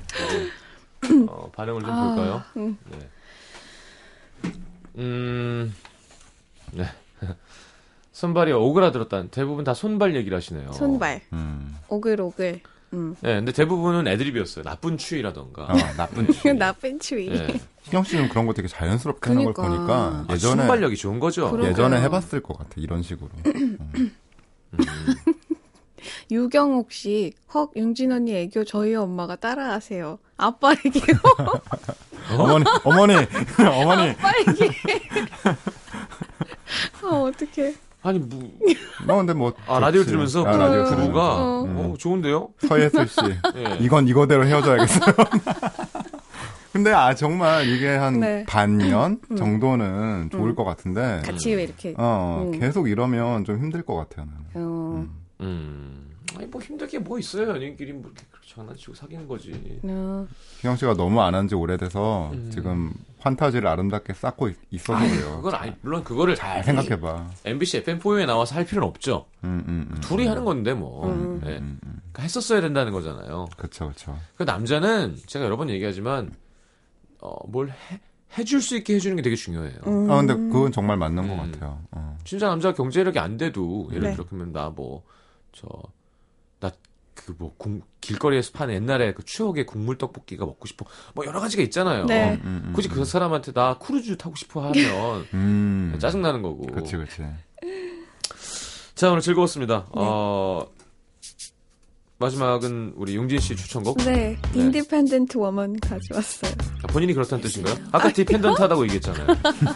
[1.27, 2.43] 어, 반응을 좀 아, 볼까요?
[2.57, 2.77] 음.
[2.91, 3.09] 네.
[4.97, 5.73] 음,
[6.71, 6.85] 네.
[8.11, 10.71] 손발이 오그라들었다는 대부분 다 손발 얘기를 하시네요.
[10.73, 11.75] 손발 음.
[11.87, 12.61] 오글오글
[12.93, 13.15] 음.
[13.21, 14.63] 네, 근데 대부분은 애드립이었어요.
[14.63, 15.63] 나쁜 추위라던가.
[15.65, 16.53] 어, 나쁜 추위.
[16.53, 17.59] 나쁜 추위 네.
[17.83, 19.77] 희경 씨는 그런 거 되게 자연스럽게 하는 걸 그러니까.
[19.77, 21.51] 보니까 아, 예전에 순발력이 좋은 거죠.
[21.51, 21.71] 그러게요.
[21.71, 23.29] 예전에 해봤을 것 같아 이런 식으로.
[23.45, 24.11] 음.
[26.29, 30.19] 유경옥 씨, 헉, 윤진 언니 애교 저희 엄마가 따라하세요.
[30.37, 30.99] 아빠 애교,
[32.37, 33.13] 어머니, 어머니,
[33.57, 34.09] 어머니.
[34.11, 34.65] 아빠 애교.
[37.07, 37.73] 어, 어떡해.
[38.03, 38.51] 아니, 뭐,
[39.05, 39.53] 뭐 근데 뭐.
[39.67, 40.03] 아, 라디오.
[40.03, 40.85] 들으면서 아, 라디오 어.
[40.85, 40.95] 들으면서.
[41.07, 41.61] 부부가, 어.
[41.63, 42.49] 어, 좋은데요?
[42.59, 43.19] 서예슬 씨.
[43.55, 43.77] 예.
[43.81, 45.13] 이건 이거대로 헤어져야겠어요.
[46.73, 48.43] 근데 아 정말 이게 한 네.
[48.47, 49.35] 반년 음.
[49.35, 50.55] 정도는 좋을 음.
[50.55, 51.21] 것 같은데.
[51.25, 51.95] 같이 왜 이렇게.
[51.97, 52.59] 어 음.
[52.59, 54.27] 계속 이러면 좀 힘들 것 같아요.
[54.27, 54.45] 나는.
[54.53, 55.05] 어,
[55.41, 56.06] 음.
[56.37, 56.41] 음.
[56.41, 57.49] 아니, 뭐 힘들 게 뭐 있어요.
[57.49, 58.11] 연인끼리 뭐
[58.53, 59.51] 장난치고 사귀는 거지.
[59.83, 60.27] 어.
[60.57, 62.49] 희경 씨가 너무 안 한 지 오래돼서 음.
[62.51, 65.35] 지금 환타지를 아름답게 쌓고 있- 있어서 그래요.
[65.37, 67.29] 그걸 아니, 물론 그거를 잘 생각해봐.
[67.45, 69.25] MBC FM4에 나와서 할 필요는 없죠.
[69.43, 69.97] 음, 음, 음.
[70.01, 71.07] 둘이 하는 건데 뭐.
[71.09, 71.41] 음.
[71.45, 71.57] 예.
[71.57, 71.99] 음, 음.
[72.11, 73.47] 그러니까 했었어야 된다는 거잖아요.
[73.57, 74.17] 그쵸, 그쵸.
[74.35, 76.31] 그 남자는 제가 여러 번 얘기하지만
[77.19, 77.99] 어, 뭘 해,
[78.37, 79.77] 해줄 수 있게 해주는 게 되게 중요해요.
[79.87, 80.09] 음.
[80.11, 81.51] 아 근데 그건 정말 맞는 것 음.
[81.51, 81.79] 같아요.
[81.91, 82.17] 어.
[82.23, 84.13] 진짜 남자가 경제력이 안 돼도 예를 네.
[84.13, 85.81] 들어 그러면 나 뭐저나
[87.25, 87.53] 그뭐
[88.01, 92.05] 길거리에서 파는 옛날에 그 추억의 국물 떡볶이가 먹고 싶어 뭐 여러 가지가 있잖아요.
[92.05, 92.39] 네.
[92.43, 95.97] 음, 음, 굳이 그 사람한테 나 크루즈 타고 싶어 하면 음.
[95.99, 96.67] 짜증 나는 거고.
[96.67, 97.23] 그치 그치.
[98.95, 99.87] 자 오늘 즐거웠습니다.
[99.91, 100.65] 어
[102.19, 103.97] 마지막은 우리 용진 씨 추천곡.
[103.99, 106.51] 네, Independent Woman 가져왔어요.
[106.83, 107.75] 아, 본인이 그렇다는 뜻인가요?
[107.91, 109.27] 아까 dependent 하다고 얘기했잖아요.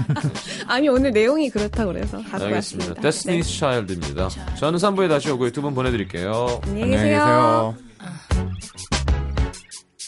[0.67, 2.93] 아니 오늘 내용이 그렇다고 그래서 갖고 알겠습니다.
[2.97, 3.01] 왔습니다.
[3.01, 3.43] Destiny's 네.
[3.43, 4.29] Child입니다.
[4.57, 5.51] 저는 3부에 다시 오고요.
[5.51, 6.61] 두분 보내드릴게요.
[6.63, 7.75] 안녕히 안녕히 계세요.
[7.75, 7.90] 계세요.